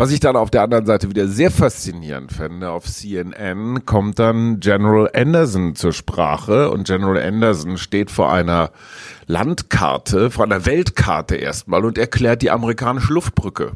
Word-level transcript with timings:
Was 0.00 0.12
ich 0.12 0.20
dann 0.20 0.34
auf 0.34 0.50
der 0.50 0.62
anderen 0.62 0.86
Seite 0.86 1.10
wieder 1.10 1.28
sehr 1.28 1.50
faszinierend 1.50 2.32
finde, 2.32 2.70
auf 2.70 2.86
CNN 2.86 3.84
kommt 3.84 4.18
dann 4.18 4.58
General 4.58 5.10
Anderson 5.12 5.74
zur 5.74 5.92
Sprache 5.92 6.70
und 6.70 6.86
General 6.86 7.22
Anderson 7.22 7.76
steht 7.76 8.10
vor 8.10 8.32
einer 8.32 8.70
Landkarte, 9.26 10.30
vor 10.30 10.46
einer 10.46 10.64
Weltkarte 10.64 11.36
erstmal 11.36 11.84
und 11.84 11.98
erklärt 11.98 12.40
die 12.40 12.50
amerikanische 12.50 13.12
Luftbrücke. 13.12 13.72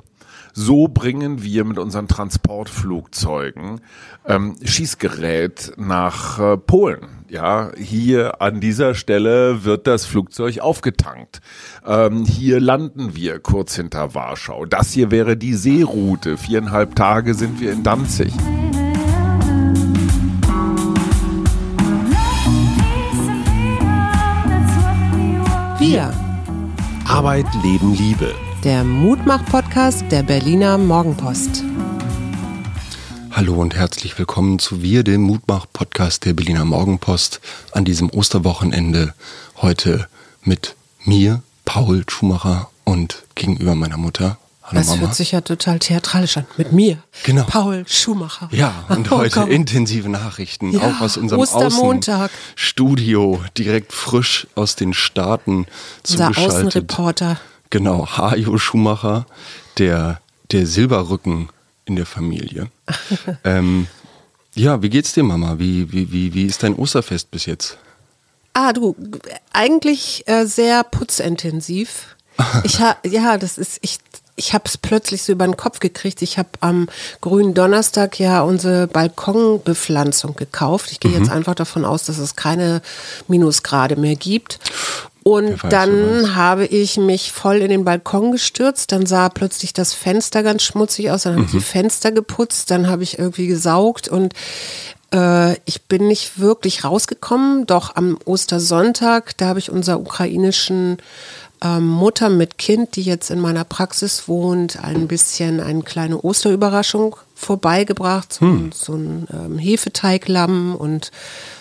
So 0.57 0.87
bringen 0.87 1.43
wir 1.43 1.65
mit 1.65 1.81
unseren 1.81 2.07
Transportflugzeugen 2.07 3.81
ähm, 4.25 4.55
Schießgerät 4.63 5.73
nach 5.77 6.39
äh, 6.39 6.57
Polen. 6.57 7.25
Ja, 7.29 7.73
hier 7.77 8.41
an 8.41 8.61
dieser 8.61 8.95
Stelle 8.95 9.65
wird 9.65 9.89
das 9.89 10.07
Flugzeug 10.07 10.61
aufgetankt. 10.61 11.41
Ähm, 11.85 12.25
hier 12.25 12.61
landen 12.61 13.17
wir 13.17 13.41
kurz 13.41 13.75
hinter 13.75 14.15
Warschau. 14.15 14.65
Das 14.65 14.93
hier 14.93 15.11
wäre 15.11 15.37
die 15.37 15.55
Seeroute. 15.55 16.37
Viereinhalb 16.37 16.95
Tage 16.95 17.35
sind 17.35 17.61
wir 17.61 17.73
in 17.73 17.83
Danzig. 17.83 18.33
Wir. 25.81 26.15
Arbeit, 27.09 27.47
Leben, 27.65 27.93
Liebe. 27.95 28.33
Der 28.65 28.83
Mutmach-Podcast 28.83 30.07
der 30.11 30.23
Berliner 30.23 30.79
Morgenpost. 30.79 31.63
Hallo 33.31 33.57
und 33.57 33.75
herzlich 33.75 34.19
willkommen 34.19 34.59
zu 34.59 34.81
Wir, 34.81 35.05
dem 35.05 35.21
Mutmach-Podcast 35.21 36.25
der 36.25 36.33
Berliner 36.33 36.65
Morgenpost 36.65 37.43
an 37.73 37.85
diesem 37.85 38.09
Osterwochenende. 38.09 39.13
Heute 39.59 40.09
mit 40.45 40.77
mir, 41.05 41.43
Paul 41.67 42.05
Schumacher 42.09 42.71
und 42.85 43.25
gegenüber 43.35 43.75
meiner 43.75 43.99
Mutter. 43.99 44.39
Hallo 44.63 44.79
das 44.79 44.87
Mama. 44.87 45.01
hört 45.03 45.15
sich 45.15 45.33
ja 45.33 45.43
total 45.43 45.79
theatralisch 45.79 46.39
an. 46.39 46.47
Mit 46.57 46.73
mir, 46.73 46.97
genau. 47.23 47.45
Paul 47.45 47.85
Schumacher. 47.87 48.49
Ja, 48.51 48.87
und 48.89 49.13
oh, 49.13 49.19
heute 49.19 49.41
komm. 49.41 49.51
intensive 49.51 50.09
Nachrichten, 50.09 50.73
ja, 50.73 50.81
auch 50.81 51.03
aus 51.03 51.19
unserem 51.19 51.43
Ostermontag. 51.43 52.31
Studio, 52.57 53.45
direkt 53.59 53.93
frisch 53.93 54.47
aus 54.55 54.75
den 54.75 54.95
Staaten 54.95 55.67
zugeschaltet. 56.03 56.39
Unser 56.39 56.57
Außenreporter. 56.57 57.37
Genau, 57.71 58.07
Hajo 58.07 58.59
Schumacher, 58.59 59.27
der, 59.79 60.21
der 60.51 60.67
Silberrücken 60.67 61.49
in 61.85 61.97
der 61.97 62.07
Familie. 62.07 62.71
ähm, 63.45 63.87
ja, 64.55 64.83
wie 64.83 64.91
geht's 64.91 65.13
dir, 65.13 65.25
Mama? 65.25 65.59
Wie, 65.59 65.93
wie, 65.93 66.13
wie, 66.13 66.35
wie 66.35 66.47
ist 66.47 66.63
dein 66.63 66.77
Osterfest 66.77 67.31
bis 67.31 67.47
jetzt? 67.47 67.79
Ah, 68.53 68.73
du, 68.73 68.95
eigentlich 69.53 70.27
äh, 70.27 70.47
sehr 70.47 70.85
putzintensiv. 70.85 72.17
Ich 72.65 72.81
ha, 72.81 72.97
ja, 73.05 73.39
das 73.39 73.59
ist, 73.59 73.79
ich, 73.83 73.99
ich 74.37 74.55
habe 74.55 74.65
es 74.67 74.77
plötzlich 74.77 75.23
so 75.23 75.33
über 75.33 75.47
den 75.47 75.57
Kopf 75.57 75.79
gekriegt. 75.79 76.23
Ich 76.23 76.39
habe 76.39 76.49
am 76.61 76.89
grünen 77.21 77.55
Donnerstag 77.55 78.19
ja 78.19 78.43
unsere 78.43 78.89
Balkonbepflanzung 78.89 80.35
gekauft. 80.35 80.91
Ich 80.91 80.99
gehe 80.99 81.13
mhm. 81.13 81.19
jetzt 81.19 81.31
einfach 81.31 81.55
davon 81.55 81.85
aus, 81.85 82.05
dass 82.05 82.19
es 82.19 82.35
keine 82.35 82.83
Minusgrade 83.29 83.97
mehr 83.97 84.17
gibt. 84.17 84.59
Und 85.25 85.59
dann 85.71 86.37
habe 86.37 86.67
ich 86.67 86.99
mich 86.99 87.33
voll 87.33 87.57
in 87.57 87.71
den 87.71 87.85
Balkon 87.85 88.31
gestürzt. 88.31 88.93
Dann 88.93 89.07
sah 89.07 89.31
plötzlich 89.31 89.73
das 89.73 89.95
Fenster 89.95 90.43
ganz 90.43 90.63
schmutzig 90.63 91.11
aus. 91.11 91.23
Dann 91.23 91.33
habe 91.33 91.43
mhm. 91.43 91.47
ich 91.47 91.53
die 91.53 91.65
Fenster 91.65 92.13
geputzt. 92.13 92.71
Dann 92.71 92.89
habe 92.89 93.03
ich 93.03 93.19
irgendwie 93.19 93.47
gesaugt 93.47 94.07
und 94.07 94.35
äh, 95.15 95.55
ich 95.65 95.83
bin 95.89 96.09
nicht 96.09 96.39
wirklich 96.39 96.85
rausgekommen. 96.85 97.67
Doch 97.67 97.97
am 97.97 98.19
Ostersonntag, 98.27 99.35
da 99.39 99.47
habe 99.47 99.59
ich 99.59 99.71
unser 99.71 99.99
ukrainischen 99.99 100.99
ähm, 101.63 101.89
Mutter 101.89 102.29
mit 102.29 102.59
Kind, 102.59 102.97
die 102.97 103.03
jetzt 103.03 103.31
in 103.31 103.41
meiner 103.41 103.65
Praxis 103.65 104.29
wohnt, 104.29 104.85
ein 104.85 105.09
bisschen 105.09 105.61
eine 105.61 105.83
kleine 105.83 106.21
Osterüberraschung 106.21 107.17
vorbeigebracht. 107.35 108.33
So, 108.35 108.41
hm. 108.43 108.73
so 108.73 108.95
ein 108.95 109.27
ähm, 109.33 109.59
Hefeteiglamm 109.59 110.77
und 110.77 111.11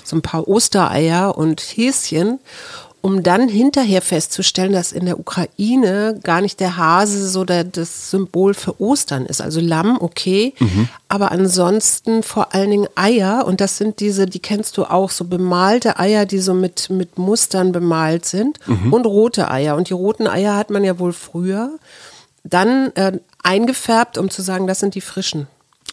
so 0.04 0.18
ein 0.18 0.22
paar 0.22 0.48
Ostereier 0.48 1.38
und 1.38 1.62
Häschen 1.62 2.40
um 3.06 3.22
dann 3.22 3.50
hinterher 3.50 4.02
festzustellen, 4.02 4.72
dass 4.72 4.94
in 4.94 5.06
der 5.06 5.20
Ukraine 5.20 6.18
gar 6.24 6.40
nicht 6.40 6.62
der 6.62 6.78
Hase 6.78 7.28
so 7.28 7.44
der, 7.44 7.66
das 7.66 8.10
Symbol 8.10 8.54
für 8.54 8.80
Ostern 8.80 9.26
ist. 9.26 9.42
Also 9.42 9.60
Lamm, 9.60 9.98
okay, 10.00 10.54
mhm. 10.58 10.88
aber 11.10 11.34
ansonsten 11.34 12.24
vor 12.24 12.56
allen 12.56 12.72
Dingen 12.72 12.88
Eier 12.96 13.44
und 13.46 13.60
das 13.60 13.78
sind 13.78 14.00
diese, 14.00 14.26
die 14.26 14.40
kennst 14.40 14.78
du 14.78 14.86
auch, 14.86 15.10
so 15.10 15.26
bemalte 15.26 16.00
Eier, 16.00 16.26
die 16.26 16.40
so 16.40 16.54
mit, 16.54 16.90
mit 16.90 17.18
Mustern 17.18 17.74
bemalt 17.74 18.26
sind 18.26 18.58
mhm. 18.68 18.94
und 18.94 19.06
rote 19.06 19.52
Eier. 19.52 19.76
Und 19.76 19.90
die 19.90 19.94
roten 19.94 20.26
Eier 20.26 20.56
hat 20.56 20.70
man 20.70 20.86
ja 20.86 20.98
wohl 20.98 21.12
früher 21.12 21.72
dann 22.46 22.96
äh, 22.96 23.20
eingefärbt, 23.44 24.18
um 24.18 24.30
zu 24.30 24.42
sagen, 24.42 24.66
das 24.66 24.80
sind 24.80 24.96
die 24.96 25.02
frischen. 25.02 25.48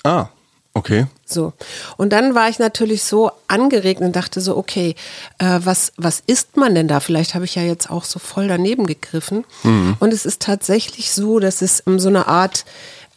Ah, 0.04 0.28
Okay. 0.72 1.06
So. 1.26 1.52
Und 1.96 2.12
dann 2.12 2.34
war 2.34 2.48
ich 2.48 2.58
natürlich 2.58 3.02
so 3.02 3.32
angeregt 3.48 4.00
und 4.00 4.14
dachte 4.14 4.40
so, 4.40 4.56
okay, 4.56 4.94
äh, 5.38 5.58
was, 5.64 5.92
was 5.96 6.22
isst 6.26 6.56
man 6.56 6.74
denn 6.74 6.86
da? 6.86 7.00
Vielleicht 7.00 7.34
habe 7.34 7.44
ich 7.44 7.56
ja 7.56 7.62
jetzt 7.62 7.90
auch 7.90 8.04
so 8.04 8.18
voll 8.18 8.46
daneben 8.46 8.86
gegriffen. 8.86 9.44
Mhm. 9.64 9.96
Und 9.98 10.12
es 10.12 10.24
ist 10.24 10.42
tatsächlich 10.42 11.10
so, 11.10 11.40
dass 11.40 11.60
es 11.60 11.82
so 11.84 12.08
eine 12.08 12.28
Art 12.28 12.64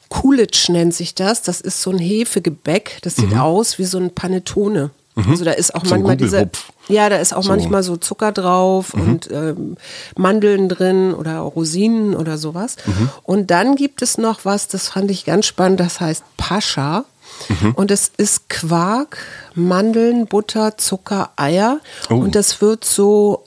Coolidge 0.09 0.72
nennt 0.72 0.94
sich 0.94 1.16
das. 1.16 1.42
Das 1.42 1.62
ist 1.62 1.81
so 1.81 1.92
ein 1.92 2.00
Hefegebäck. 2.00 3.00
Das 3.03 3.16
sieht 3.16 3.31
mhm. 3.31 3.40
aus 3.40 3.78
wie 3.78 3.86
so 3.86 4.00
ein 4.00 4.13
Panettone. 4.13 4.90
Mhm. 5.16 5.30
Also 5.30 5.46
da 5.46 5.52
ist 5.52 5.75
auch 5.75 5.86
so 5.86 5.92
manchmal 5.92 6.18
diese, 6.18 6.50
ja, 6.88 7.09
da 7.09 7.18
ist 7.18 7.34
auch 7.34 7.44
so. 7.44 7.50
manchmal 7.50 7.84
so 7.84 7.97
Zucker 7.97 8.31
drauf 8.31 8.96
mhm. 8.96 9.02
und 9.02 9.31
ähm, 9.31 9.78
Mandeln 10.16 10.69
drin 10.69 11.13
oder 11.13 11.38
Rosinen 11.40 12.16
oder 12.16 12.38
sowas. 12.38 12.78
Mhm. 12.86 13.09
Und 13.24 13.52
dann 13.52 13.75
gibt 13.75 14.02
es 14.02 14.18
noch 14.18 14.44
was, 14.44 14.68
das 14.68 14.90
fand 14.90 15.12
ich 15.12 15.25
ganz 15.25 15.46
spannend, 15.46 15.80
das 15.80 16.02
heißt 16.02 16.24
Pascha. 16.38 17.06
Mhm. 17.50 17.72
Und 17.72 17.92
es 17.92 18.12
ist 18.18 18.50
Quark, 18.50 19.18
Mandeln, 19.56 20.28
Butter, 20.28 20.78
Zucker, 20.78 21.32
Eier. 21.36 21.80
Oh. 22.10 22.16
Und 22.16 22.36
das 22.36 22.62
wird 22.62 22.86
so, 22.86 23.44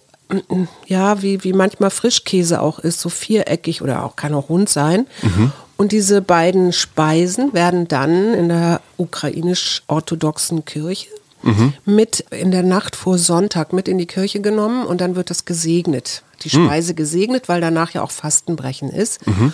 ja, 0.87 1.23
wie, 1.23 1.45
wie 1.45 1.53
manchmal 1.53 1.91
Frischkäse 1.91 2.61
auch 2.61 2.79
ist, 2.79 3.01
so 3.01 3.09
viereckig 3.09 3.83
oder 3.83 4.05
auch 4.05 4.17
kann 4.17 4.35
auch 4.35 4.49
rund 4.49 4.69
sein. 4.69 5.07
Mhm. 5.23 5.53
Und 5.77 5.93
diese 5.93 6.23
beiden 6.23 6.73
Speisen 6.73 7.53
werden 7.53 7.87
dann 7.87 8.35
in 8.35 8.49
der 8.49 8.81
ukrainisch-orthodoxen 8.97 10.65
Kirche 10.65 11.09
mhm. 11.43 11.75
mit 11.85 12.21
in 12.31 12.51
der 12.51 12.63
Nacht 12.63 12.97
vor 12.97 13.19
Sonntag 13.19 13.73
mit 13.73 13.89
in 13.89 13.99
die 13.99 14.07
Kirche 14.07 14.41
genommen 14.41 14.87
und 14.87 15.01
dann 15.01 15.17
wird 15.17 15.31
das 15.31 15.45
gesegnet. 15.45 16.23
Die 16.43 16.57
mhm. 16.57 16.67
Speise 16.67 16.95
gesegnet, 16.95 17.49
weil 17.49 17.61
danach 17.61 17.91
ja 17.91 18.03
auch 18.03 18.11
Fastenbrechen 18.11 18.91
ist. 18.91 19.27
Mhm. 19.27 19.53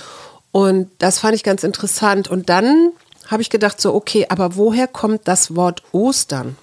Und 0.53 0.91
das 0.99 1.19
fand 1.19 1.35
ich 1.35 1.43
ganz 1.43 1.65
interessant. 1.65 2.29
Und 2.29 2.49
dann 2.49 2.93
habe 3.27 3.43
ich 3.43 3.51
gedacht, 3.51 3.81
so, 3.81 3.95
okay, 3.95 4.27
aber 4.29 4.57
woher 4.57 4.87
kommt 4.87 5.23
das 5.25 5.55
Wort 5.57 5.83
Ostern? 5.93 6.57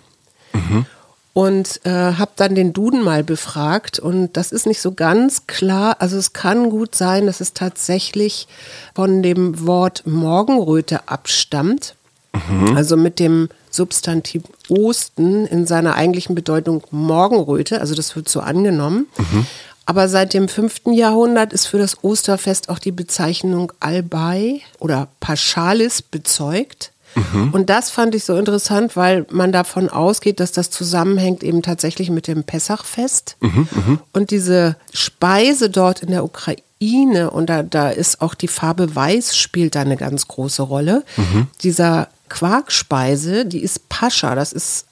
Mhm. 0.54 0.86
Und 1.34 1.86
äh, 1.86 1.90
habe 1.90 2.32
dann 2.36 2.56
den 2.56 2.74
Duden 2.74 3.04
mal 3.04 3.24
befragt 3.24 4.00
und 4.00 4.36
das 4.36 4.52
ist 4.52 4.66
nicht 4.66 4.82
so 4.82 4.92
ganz 4.92 5.48
klar. 5.48 5.98
Also 6.00 6.18
es 6.18 6.34
kann 6.34 6.70
gut 6.70 6.96
sein, 6.96 7.28
dass 7.28 7.40
es 7.40 7.54
tatsächlich 7.54 8.48
von 8.94 9.24
dem 9.24 9.66
Wort 9.66 10.06
Morgenröte 10.06 11.08
abstammt. 11.08 11.96
Mhm. 12.34 12.76
Also 12.76 12.98
mit 12.98 13.20
dem 13.20 13.50
Substantiv 13.72 14.44
Osten 14.68 15.46
in 15.46 15.66
seiner 15.66 15.96
eigentlichen 15.96 16.36
Bedeutung 16.36 16.84
Morgenröte. 16.92 17.80
Also 17.80 17.96
das 17.96 18.16
wird 18.16 18.28
so 18.28 18.40
angenommen. 18.42 19.08
Mhm. 19.18 19.46
Aber 19.90 20.08
seit 20.08 20.36
dem 20.36 20.48
5. 20.48 20.82
Jahrhundert 20.92 21.52
ist 21.52 21.66
für 21.66 21.80
das 21.80 22.04
Osterfest 22.04 22.70
auch 22.70 22.78
die 22.78 22.92
Bezeichnung 22.92 23.74
Albay 23.80 24.62
oder 24.78 25.08
Paschalis 25.20 26.04
bezeugt. 26.04 26.92
Mhm. 27.16 27.50
Und 27.54 27.72
das 27.72 27.90
fand 27.90 28.14
ich 28.14 28.24
so 28.24 28.38
interessant, 28.38 28.96
weil 28.96 29.26
man 29.32 29.52
davon 29.52 29.90
ausgeht, 29.90 30.40
dass 30.40 30.52
das 30.52 30.70
zusammenhängt 30.70 31.42
eben 31.42 31.64
tatsächlich 31.64 32.12
mit 32.12 32.28
dem 32.28 32.44
Pessachfest. 32.44 33.36
Mhm, 33.40 33.68
mh. 33.72 34.00
Und 34.14 34.30
diese 34.30 34.76
Speise 34.94 35.72
dort 35.72 36.04
in 36.04 36.12
der 36.12 36.24
Ukraine, 36.24 37.32
und 37.32 37.50
da, 37.50 37.64
da 37.64 37.90
ist 37.90 38.22
auch 38.22 38.36
die 38.36 38.48
Farbe 38.48 38.96
Weiß, 38.96 39.36
spielt 39.36 39.74
da 39.74 39.82
eine 39.82 39.98
ganz 39.98 40.28
große 40.28 40.62
Rolle. 40.62 41.04
Mhm. 41.18 41.48
Dieser 41.64 42.10
Quarkspeise, 42.30 43.44
die 43.48 43.64
ist 43.64 43.90
Pascha, 43.90 44.36
das 44.36 44.54
ist 44.54 44.86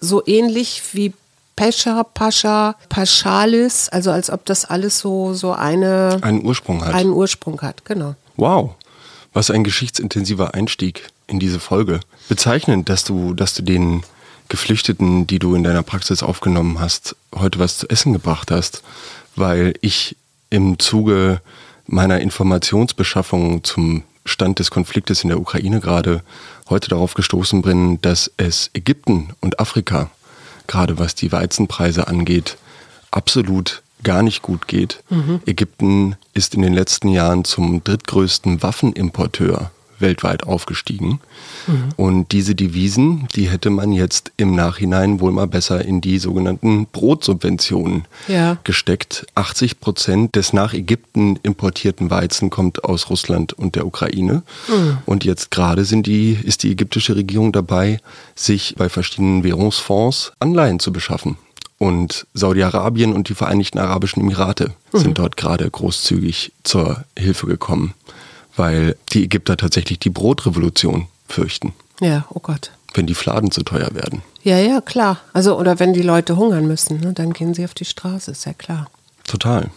so 0.00 0.22
ähnlich 0.26 0.82
wie 0.92 1.14
Pescha, 1.56 2.02
Pascha, 2.02 2.76
Paschalis, 2.88 3.88
also 3.88 4.10
als 4.10 4.30
ob 4.30 4.44
das 4.44 4.64
alles 4.64 4.98
so, 4.98 5.34
so 5.34 5.52
eine, 5.52 6.18
einen 6.22 6.44
Ursprung 6.44 6.84
hat. 6.84 6.94
Einen 6.94 7.10
Ursprung 7.10 7.60
hat, 7.62 7.84
genau. 7.84 8.16
Wow, 8.36 8.74
was 9.32 9.50
ein 9.50 9.64
geschichtsintensiver 9.64 10.54
Einstieg 10.54 11.08
in 11.26 11.38
diese 11.38 11.60
Folge. 11.60 12.00
Bezeichnend, 12.28 12.88
dass 12.88 13.04
du, 13.04 13.34
dass 13.34 13.54
du 13.54 13.62
den 13.62 14.02
Geflüchteten, 14.48 15.26
die 15.26 15.38
du 15.38 15.54
in 15.54 15.64
deiner 15.64 15.82
Praxis 15.82 16.22
aufgenommen 16.22 16.80
hast, 16.80 17.16
heute 17.34 17.58
was 17.58 17.78
zu 17.78 17.88
essen 17.88 18.12
gebracht 18.12 18.50
hast, 18.50 18.82
weil 19.36 19.74
ich 19.80 20.16
im 20.50 20.78
Zuge 20.78 21.40
meiner 21.86 22.20
Informationsbeschaffung 22.20 23.64
zum 23.64 24.02
Stand 24.26 24.58
des 24.58 24.70
Konfliktes 24.70 25.22
in 25.22 25.28
der 25.28 25.40
Ukraine 25.40 25.80
gerade 25.80 26.22
heute 26.68 26.88
darauf 26.88 27.14
gestoßen 27.14 27.62
bin, 27.62 28.00
dass 28.00 28.30
es 28.36 28.70
Ägypten 28.72 29.34
und 29.40 29.60
Afrika 29.60 30.10
gerade 30.66 30.98
was 30.98 31.14
die 31.14 31.32
Weizenpreise 31.32 32.08
angeht, 32.08 32.56
absolut 33.10 33.82
gar 34.02 34.22
nicht 34.22 34.42
gut 34.42 34.68
geht. 34.68 35.02
Mhm. 35.08 35.40
Ägypten 35.46 36.16
ist 36.34 36.54
in 36.54 36.62
den 36.62 36.74
letzten 36.74 37.08
Jahren 37.08 37.44
zum 37.44 37.82
drittgrößten 37.82 38.62
Waffenimporteur 38.62 39.70
weltweit 39.98 40.44
aufgestiegen. 40.44 41.20
Mhm. 41.66 41.88
Und 41.96 42.32
diese 42.32 42.54
Devisen, 42.54 43.28
die 43.34 43.48
hätte 43.48 43.70
man 43.70 43.92
jetzt 43.92 44.32
im 44.36 44.54
Nachhinein 44.54 45.20
wohl 45.20 45.32
mal 45.32 45.46
besser 45.46 45.84
in 45.84 46.00
die 46.00 46.18
sogenannten 46.18 46.86
Brotsubventionen 46.86 48.04
ja. 48.28 48.58
gesteckt. 48.64 49.26
80 49.34 49.80
Prozent 49.80 50.36
des 50.36 50.52
nach 50.52 50.74
Ägypten 50.74 51.38
importierten 51.42 52.10
Weizen 52.10 52.50
kommt 52.50 52.84
aus 52.84 53.10
Russland 53.10 53.52
und 53.52 53.76
der 53.76 53.86
Ukraine. 53.86 54.42
Mhm. 54.68 54.98
Und 55.06 55.24
jetzt 55.24 55.50
gerade 55.50 55.84
sind 55.84 56.06
die, 56.06 56.32
ist 56.32 56.62
die 56.62 56.72
ägyptische 56.72 57.16
Regierung 57.16 57.52
dabei, 57.52 58.00
sich 58.34 58.74
bei 58.76 58.88
verschiedenen 58.88 59.44
Währungsfonds 59.44 60.32
Anleihen 60.38 60.80
zu 60.80 60.92
beschaffen. 60.92 61.36
Und 61.78 62.26
Saudi-Arabien 62.34 63.12
und 63.12 63.28
die 63.28 63.34
Vereinigten 63.34 63.78
Arabischen 63.78 64.22
Emirate 64.22 64.72
mhm. 64.92 64.98
sind 64.98 65.18
dort 65.18 65.36
gerade 65.36 65.68
großzügig 65.68 66.52
zur 66.62 67.04
Hilfe 67.16 67.46
gekommen 67.46 67.94
weil 68.56 68.96
die 69.12 69.24
Ägypter 69.24 69.56
tatsächlich 69.56 69.98
die 69.98 70.10
Brotrevolution 70.10 71.08
fürchten. 71.28 71.72
Ja, 72.00 72.26
oh 72.30 72.40
Gott. 72.40 72.70
Wenn 72.94 73.06
die 73.06 73.14
Fladen 73.14 73.50
zu 73.50 73.62
teuer 73.62 73.94
werden. 73.94 74.22
Ja, 74.42 74.58
ja, 74.58 74.80
klar. 74.80 75.20
Also, 75.32 75.58
oder 75.58 75.80
wenn 75.80 75.92
die 75.92 76.02
Leute 76.02 76.36
hungern 76.36 76.66
müssen, 76.66 77.00
ne, 77.00 77.12
dann 77.12 77.32
gehen 77.32 77.54
sie 77.54 77.64
auf 77.64 77.74
die 77.74 77.84
Straße, 77.84 78.30
ist 78.30 78.46
ja 78.46 78.52
klar. 78.52 78.88
Total. 79.26 79.70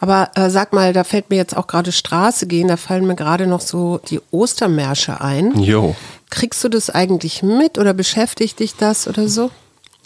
Aber 0.00 0.30
äh, 0.34 0.48
sag 0.48 0.72
mal, 0.72 0.92
da 0.92 1.04
fällt 1.04 1.28
mir 1.28 1.36
jetzt 1.36 1.56
auch 1.56 1.66
gerade 1.66 1.92
Straße 1.92 2.46
gehen, 2.46 2.68
da 2.68 2.76
fallen 2.76 3.06
mir 3.06 3.16
gerade 3.16 3.46
noch 3.46 3.60
so 3.60 4.00
die 4.08 4.20
Ostermärsche 4.30 5.20
ein. 5.20 5.58
Jo. 5.58 5.94
Kriegst 6.30 6.64
du 6.64 6.68
das 6.68 6.88
eigentlich 6.88 7.42
mit 7.42 7.76
oder 7.78 7.92
beschäftigt 7.92 8.60
dich 8.60 8.76
das 8.76 9.06
oder 9.06 9.28
so? 9.28 9.50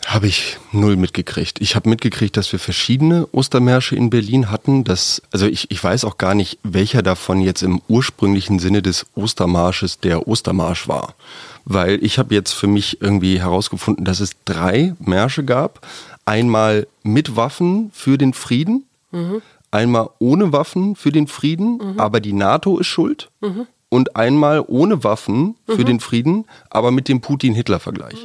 Habe 0.06 0.26
ich 0.26 0.58
null 0.72 0.96
mitgekriegt. 0.96 1.60
Ich 1.60 1.76
habe 1.76 1.88
mitgekriegt, 1.88 2.36
dass 2.36 2.50
wir 2.52 2.58
verschiedene 2.58 3.26
Ostermärsche 3.32 3.96
in 3.96 4.10
Berlin 4.10 4.50
hatten. 4.50 4.84
Das, 4.84 5.20
also 5.32 5.46
ich, 5.46 5.70
ich 5.70 5.82
weiß 5.82 6.04
auch 6.04 6.18
gar 6.18 6.34
nicht, 6.34 6.58
welcher 6.62 7.02
davon 7.02 7.40
jetzt 7.40 7.62
im 7.62 7.82
ursprünglichen 7.88 8.58
Sinne 8.58 8.80
des 8.80 9.06
Ostermarsches 9.14 9.98
der 9.98 10.26
Ostermarsch 10.26 10.88
war. 10.88 11.14
Weil 11.64 12.02
ich 12.02 12.18
habe 12.18 12.34
jetzt 12.34 12.52
für 12.52 12.68
mich 12.68 13.02
irgendwie 13.02 13.40
herausgefunden, 13.40 14.04
dass 14.04 14.20
es 14.20 14.30
drei 14.44 14.94
Märsche 14.98 15.44
gab. 15.44 15.86
Einmal 16.24 16.86
mit 17.02 17.36
Waffen 17.36 17.90
für 17.92 18.18
den 18.18 18.34
Frieden, 18.34 18.84
mhm. 19.10 19.42
einmal 19.70 20.10
ohne 20.20 20.52
Waffen 20.52 20.94
für 20.94 21.12
den 21.12 21.26
Frieden, 21.26 21.78
mhm. 21.78 22.00
aber 22.00 22.20
die 22.20 22.32
NATO 22.32 22.78
ist 22.78 22.86
schuld. 22.86 23.30
Mhm. 23.40 23.66
Und 23.90 24.16
einmal 24.16 24.64
ohne 24.66 25.02
Waffen 25.02 25.56
für 25.66 25.82
mhm. 25.82 25.86
den 25.86 26.00
Frieden, 26.00 26.44
aber 26.70 26.90
mit 26.90 27.08
dem 27.08 27.20
Putin-Hitler-Vergleich. 27.20 28.24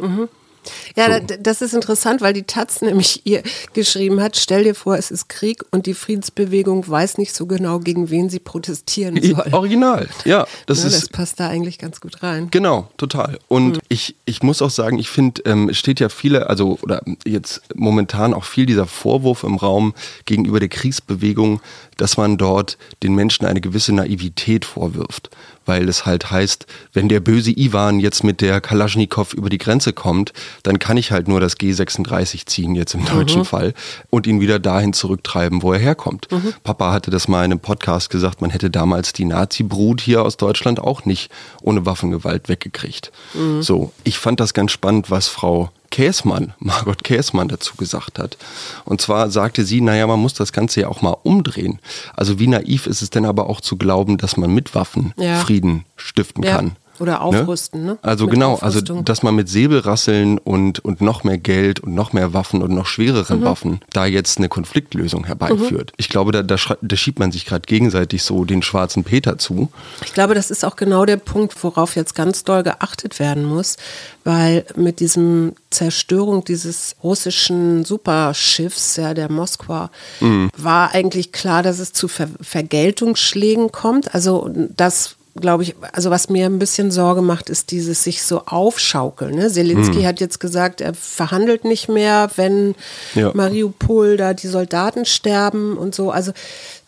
Ja, 0.96 1.20
so. 1.20 1.36
das 1.40 1.62
ist 1.62 1.74
interessant, 1.74 2.22
weil 2.22 2.34
die 2.34 2.44
Taz 2.44 2.82
nämlich 2.82 3.22
ihr 3.26 3.44
geschrieben 3.74 4.22
hat, 4.22 4.38
stell 4.38 4.64
dir 4.64 4.76
vor, 4.76 4.98
es 4.98 5.12
ist 5.12 5.30
Krieg 5.30 5.64
und 5.72 5.86
die 5.86 5.94
Friedensbewegung 5.94 6.88
weiß 6.88 7.18
nicht 7.18 7.34
so 7.34 7.46
genau, 7.46 7.80
gegen 7.80 8.10
wen 8.10 8.30
sie 8.30 8.40
protestieren 8.40 9.22
soll. 9.22 9.54
Original, 9.54 10.08
ja. 10.26 10.46
Das, 10.66 10.82
ja, 10.82 10.88
ist, 10.88 11.04
das 11.04 11.10
passt 11.10 11.40
da 11.40 11.48
eigentlich 11.48 11.78
ganz 11.80 12.02
gut 12.02 12.24
rein. 12.24 12.50
Genau, 12.52 12.90
total. 12.98 13.40
Und 13.48 13.78
mhm. 13.78 13.82
ich, 13.90 14.16
ich 14.26 14.44
muss 14.44 14.62
auch 14.62 14.70
sagen, 14.70 15.00
ich 15.00 15.10
finde, 15.10 15.42
ähm, 15.46 15.70
es 15.70 15.78
steht 15.78 16.00
ja 16.00 16.10
viele, 16.10 16.50
also 16.50 16.78
oder 16.82 17.02
jetzt 17.26 17.62
momentan 17.76 18.34
auch 18.34 18.44
viel 18.44 18.66
dieser 18.66 18.88
Vorwurf 18.88 19.44
im 19.44 19.56
Raum 19.56 19.94
gegenüber 20.26 20.60
der 20.60 20.70
Kriegsbewegung, 20.70 21.62
dass 21.98 22.18
man 22.18 22.38
dort 22.38 22.78
den 23.04 23.16
Menschen 23.16 23.46
eine 23.46 23.62
gewisse 23.62 23.94
Naivität 23.94 24.66
vorwirft 24.66 25.30
weil 25.66 25.88
es 25.90 26.06
halt 26.06 26.32
heißt, 26.32 26.66
wenn 26.94 27.10
der 27.10 27.20
böse 27.20 27.52
Ivan 27.52 28.00
jetzt 28.00 28.24
mit 28.24 28.42
der 28.42 28.62
Kalaschnikow 28.62 29.34
über 29.34 29.50
die 29.50 29.58
Grenze 29.58 29.94
kommt, 29.94 30.34
dann 30.64 30.80
kann 30.80 30.98
ich 30.98 31.12
halt 31.12 31.28
nur 31.28 31.40
das 31.40 31.58
G36 31.58 32.46
ziehen, 32.46 32.76
jetzt 32.76 32.94
im 32.94 33.06
deutschen 33.06 33.42
mhm. 33.42 33.46
Fall, 33.46 33.74
und 34.10 34.28
ihn 34.28 34.42
wieder 34.42 34.60
dahin 34.60 34.94
zurücktreiben, 34.94 35.62
wo 35.62 35.74
er 35.74 35.80
herkommt. 35.80 36.32
Mhm. 36.32 36.54
Papa 36.64 36.92
hatte 36.92 37.12
das 37.12 37.28
mal 37.28 37.46
in 37.46 37.52
einem 37.52 37.60
Podcast 37.60 38.10
gesagt, 38.10 38.42
man 38.42 38.50
hätte 38.50 38.70
damals 38.70 39.14
die 39.14 39.26
Nazi-Brut 39.26 40.02
hier 40.02 40.24
aus 40.24 40.38
Deutschland 40.38 40.80
auch 40.80 41.06
nicht 41.06 41.32
ohne 41.62 41.86
Waffengewalt 41.86 42.50
weggekriegt. 42.50 43.12
Mhm. 43.34 43.62
So, 43.62 43.92
ich 44.04 44.18
fand 44.18 44.40
das 44.40 44.54
ganz 44.54 44.72
spannend, 44.72 45.10
was 45.10 45.28
Frau 45.28 45.72
Käßmann, 45.94 46.54
Margot 46.60 47.04
Käßmann 47.04 47.48
dazu 47.50 47.76
gesagt 47.76 48.18
hat. 48.18 48.36
Und 48.84 49.00
zwar 49.00 49.30
sagte 49.30 49.64
sie, 49.64 49.80
naja, 49.80 50.08
man 50.08 50.20
muss 50.20 50.34
das 50.34 50.52
Ganze 50.52 50.82
ja 50.82 50.88
auch 50.88 51.04
mal 51.04 51.16
umdrehen. 51.22 51.80
Also 52.16 52.40
wie 52.40 52.48
naiv 52.48 52.88
ist 52.88 53.04
es 53.04 53.12
denn 53.12 53.26
aber 53.26 53.48
auch 53.48 53.62
zu 53.62 53.78
glauben, 53.78 54.18
dass 54.18 54.36
man 54.36 54.52
mit 54.52 54.74
Waffen 54.74 55.14
ja. 55.18 55.38
Frieden 55.38 55.86
stiften 55.96 56.44
ja. 56.44 56.56
kann? 56.56 56.76
Oder 57.04 57.14
ne? 57.14 57.22
aufrüsten, 57.22 57.86
ne? 57.86 57.98
Also 58.02 58.26
mit 58.26 58.36
genau, 58.36 58.56
also 58.56 58.80
dass 58.80 59.24
man 59.24 59.36
mit 59.36 59.50
Säbelrasseln 59.50 60.38
und, 60.38 60.80
und 60.80 61.02
noch 61.02 61.26
mehr 61.26 61.38
Geld 61.38 61.82
und 61.82 61.94
noch 61.94 62.14
mehr 62.14 62.34
Waffen 62.34 62.62
und 62.62 62.72
noch 62.74 62.86
schwereren 62.86 63.42
mhm. 63.42 63.44
Waffen 63.44 63.80
da 63.92 64.06
jetzt 64.06 64.38
eine 64.38 64.48
Konfliktlösung 64.48 65.26
herbeiführt. 65.26 65.92
Mhm. 65.92 65.96
Ich 65.98 66.08
glaube, 66.08 66.32
da, 66.32 66.44
da, 66.44 66.56
da 66.82 66.96
schiebt 66.96 67.20
man 67.20 67.34
sich 67.34 67.46
gerade 67.46 67.64
gegenseitig 67.66 68.24
so 68.24 68.46
den 68.46 68.62
schwarzen 68.62 69.04
Peter 69.04 69.38
zu. 69.38 69.70
Ich 70.06 70.14
glaube, 70.14 70.34
das 70.34 70.50
ist 70.50 70.64
auch 70.64 70.78
genau 70.78 71.06
der 71.06 71.18
Punkt, 71.18 71.62
worauf 71.62 71.98
jetzt 71.98 72.16
ganz 72.16 72.46
doll 72.46 72.64
geachtet 72.64 73.20
werden 73.20 73.44
muss, 73.44 73.76
weil 74.24 74.66
mit 74.78 75.02
diesem 75.02 75.54
Zerstörung 75.72 76.46
dieses 76.46 76.96
russischen 77.04 77.84
Superschiffs, 77.84 78.96
ja, 78.96 79.14
der 79.14 79.30
Moskwa, 79.30 79.92
mhm. 80.22 80.50
war 80.58 80.94
eigentlich 80.94 81.34
klar, 81.34 81.64
dass 81.64 81.80
es 81.80 81.92
zu 81.92 82.08
Ver 82.08 82.30
Vergeltungsschlägen 82.40 83.74
kommt. 83.74 84.16
Also 84.16 84.50
das 84.78 85.18
glaube 85.36 85.64
ich, 85.64 85.76
also 85.94 86.12
was 86.12 86.30
mir 86.30 86.46
ein 86.46 86.60
bisschen 86.60 86.92
Sorge 86.92 87.22
macht, 87.22 87.50
ist 87.50 87.72
dieses 87.72 88.04
sich 88.04 88.22
so 88.24 88.44
aufschaukeln. 88.46 89.36
Ne? 89.36 89.50
Zelensky 89.50 89.98
hm. 89.98 90.06
hat 90.06 90.20
jetzt 90.20 90.40
gesagt, 90.40 90.80
er 90.80 90.94
verhandelt 90.94 91.66
nicht 91.66 91.90
mehr, 91.90 92.30
wenn 92.36 92.76
ja. 93.16 93.32
Mariupol 93.34 94.18
da 94.18 94.34
die 94.34 94.48
Soldaten 94.48 95.06
sterben 95.06 95.76
und 95.76 95.96
so. 95.96 96.12
Also 96.12 96.34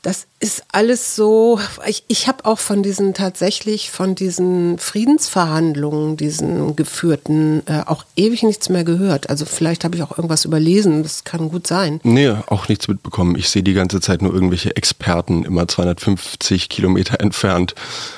das 0.05 0.27
ist 0.39 0.63
alles 0.71 1.15
so, 1.15 1.59
ich, 1.87 2.03
ich 2.07 2.27
habe 2.27 2.45
auch 2.45 2.59
von 2.59 2.83
diesen 2.83 3.15
tatsächlich, 3.15 3.89
von 3.89 4.13
diesen 4.13 4.77
Friedensverhandlungen, 4.77 6.15
diesen 6.15 6.75
geführten, 6.75 7.63
äh, 7.65 7.81
auch 7.87 8.05
ewig 8.15 8.43
nichts 8.43 8.69
mehr 8.69 8.83
gehört. 8.83 9.31
Also 9.31 9.45
vielleicht 9.45 9.83
habe 9.83 9.95
ich 9.95 10.03
auch 10.03 10.15
irgendwas 10.15 10.45
überlesen, 10.45 11.01
das 11.01 11.23
kann 11.23 11.49
gut 11.49 11.65
sein. 11.65 12.01
Nee, 12.03 12.35
auch 12.45 12.69
nichts 12.69 12.87
mitbekommen. 12.87 13.35
Ich 13.35 13.49
sehe 13.49 13.63
die 13.63 13.73
ganze 13.73 13.99
Zeit 13.99 14.21
nur 14.21 14.31
irgendwelche 14.31 14.75
Experten, 14.75 15.43
immer 15.43 15.67
250 15.67 16.69
Kilometer 16.69 17.19
entfernt 17.19 17.73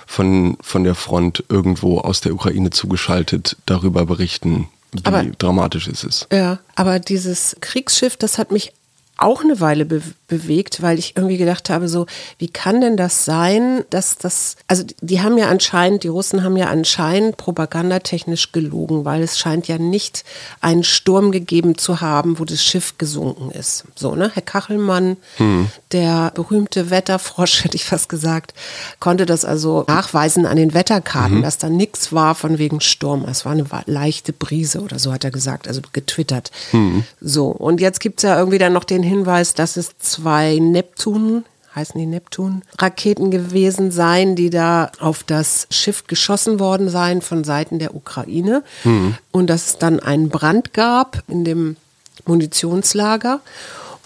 von, 0.05 0.57
von 0.59 0.83
der 0.83 0.95
Front 0.95 1.45
irgendwo 1.47 1.99
aus 1.99 2.19
der 2.19 2.33
Ukraine 2.33 2.69
zugeschaltet, 2.69 3.55
darüber 3.65 4.05
berichten, 4.05 4.67
wie 4.91 5.05
aber, 5.05 5.23
dramatisch 5.23 5.87
es 5.87 6.03
ist. 6.03 6.27
Ja, 6.33 6.59
aber 6.75 6.99
dieses 6.99 7.55
Kriegsschiff, 7.61 8.17
das 8.17 8.37
hat 8.37 8.51
mich 8.51 8.73
auch 9.15 9.41
eine 9.43 9.61
Weile 9.61 9.85
be 9.85 10.01
bewegt, 10.27 10.81
weil 10.81 10.99
ich 10.99 11.15
irgendwie 11.15 11.37
gedacht 11.37 11.69
habe, 11.69 11.87
so, 11.87 12.05
wie 12.37 12.49
kann 12.49 12.81
denn 12.81 12.97
das 12.97 13.23
sein, 13.23 13.85
dass 13.89 14.17
das, 14.17 14.57
also 14.67 14.83
die 15.01 15.21
haben 15.21 15.37
ja 15.37 15.47
anscheinend, 15.47 16.03
die 16.03 16.09
Russen 16.09 16.43
haben 16.43 16.57
ja 16.57 16.67
anscheinend 16.67 17.37
propagandatechnisch 17.37 18.51
gelogen, 18.51 19.05
weil 19.05 19.23
es 19.23 19.39
scheint 19.39 19.67
ja 19.67 19.77
nicht 19.77 20.25
einen 20.59 20.83
Sturm 20.83 21.31
gegeben 21.31 21.77
zu 21.77 22.01
haben, 22.01 22.39
wo 22.39 22.45
das 22.45 22.61
Schiff 22.61 22.97
gesunken 22.97 23.51
ist. 23.51 23.85
So, 23.95 24.15
ne? 24.15 24.29
Herr 24.33 24.41
Kachelmann, 24.41 25.15
hm. 25.37 25.69
der 25.93 26.31
berühmte 26.35 26.89
Wetterfrosch, 26.89 27.63
hätte 27.63 27.75
ich 27.75 27.85
fast 27.85 28.09
gesagt, 28.09 28.53
konnte 28.99 29.25
das 29.25 29.45
also 29.45 29.85
nachweisen 29.87 30.45
an 30.45 30.57
den 30.57 30.73
Wetterkarten, 30.73 31.37
mhm. 31.37 31.41
dass 31.41 31.57
da 31.57 31.69
nichts 31.69 32.11
war 32.11 32.35
von 32.35 32.57
wegen 32.57 32.81
Sturm. 32.81 33.25
Es 33.29 33.45
war 33.45 33.53
eine 33.53 33.65
leichte 33.85 34.33
Brise 34.33 34.81
oder 34.81 34.99
so 34.99 35.13
hat 35.13 35.23
er 35.23 35.31
gesagt, 35.31 35.67
also 35.67 35.81
getwittert. 35.93 36.51
Mhm. 36.71 37.05
So, 37.21 37.47
und 37.47 37.79
jetzt 37.79 37.99
gibt 37.99 38.19
es 38.19 38.23
ja 38.23 38.37
irgendwie 38.37 38.57
dann 38.57 38.73
noch 38.73 38.83
den 38.83 39.03
Hinweis, 39.03 39.53
dass 39.53 39.77
es 39.77 39.93
zwei 40.17 40.57
Neptun, 40.59 41.45
heißen 41.75 41.99
die 41.99 42.07
Neptun, 42.07 42.63
Raketen 42.79 43.31
gewesen 43.31 43.91
seien, 43.91 44.35
die 44.35 44.49
da 44.49 44.91
auf 44.99 45.23
das 45.23 45.67
Schiff 45.69 46.07
geschossen 46.07 46.59
worden 46.59 46.89
seien 46.89 47.21
von 47.21 47.43
Seiten 47.43 47.79
der 47.79 47.95
Ukraine. 47.95 48.63
Mhm. 48.83 49.15
Und 49.31 49.47
dass 49.47 49.67
es 49.67 49.77
dann 49.77 49.99
einen 49.99 50.29
Brand 50.29 50.73
gab 50.73 51.23
in 51.27 51.45
dem 51.45 51.77
Munitionslager. 52.25 53.41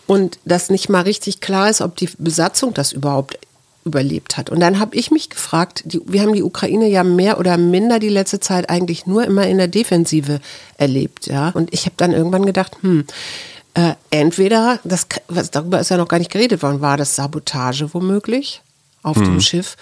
Und 0.06 0.40
dass 0.44 0.70
nicht 0.70 0.90
mal 0.90 1.04
richtig 1.04 1.40
klar 1.40 1.70
ist, 1.70 1.82
ob 1.82 1.96
die 1.96 2.10
Besatzung 2.18 2.74
das 2.74 2.92
überhaupt 2.92 3.38
überlebt 3.86 4.38
hat. 4.38 4.50
Und 4.50 4.60
dann 4.60 4.80
habe 4.80 4.96
ich 4.96 5.10
mich 5.10 5.30
gefragt, 5.30 5.84
die, 5.86 6.02
wir 6.06 6.22
haben 6.22 6.34
die 6.34 6.44
Ukraine 6.44 6.88
ja 6.88 7.04
mehr 7.04 7.40
oder 7.40 7.58
minder 7.58 7.98
die 7.98 8.10
letzte 8.10 8.40
Zeit 8.40 8.70
eigentlich 8.70 9.08
nur 9.08 9.24
immer 9.24 9.48
in 9.48 9.58
der 9.58 9.68
Defensive 9.68 10.40
erlebt, 10.78 11.28
ja. 11.28 11.50
Und 11.50 11.74
ich 11.74 11.86
habe 11.86 11.96
dann 11.98 12.12
irgendwann 12.12 12.46
gedacht, 12.46 12.78
hm, 12.82 13.06
äh, 13.74 13.94
entweder, 14.10 14.80
das, 14.84 15.08
was, 15.28 15.52
darüber 15.52 15.80
ist 15.80 15.90
ja 15.90 15.98
noch 15.98 16.08
gar 16.08 16.20
nicht 16.20 16.32
geredet 16.32 16.62
worden, 16.62 16.82
war 16.82 16.98
das 16.98 17.16
Sabotage 17.16 17.94
womöglich 17.94 18.62
auf 19.04 19.18
mhm. 19.18 19.26
dem 19.26 19.42
Schiff 19.42 19.78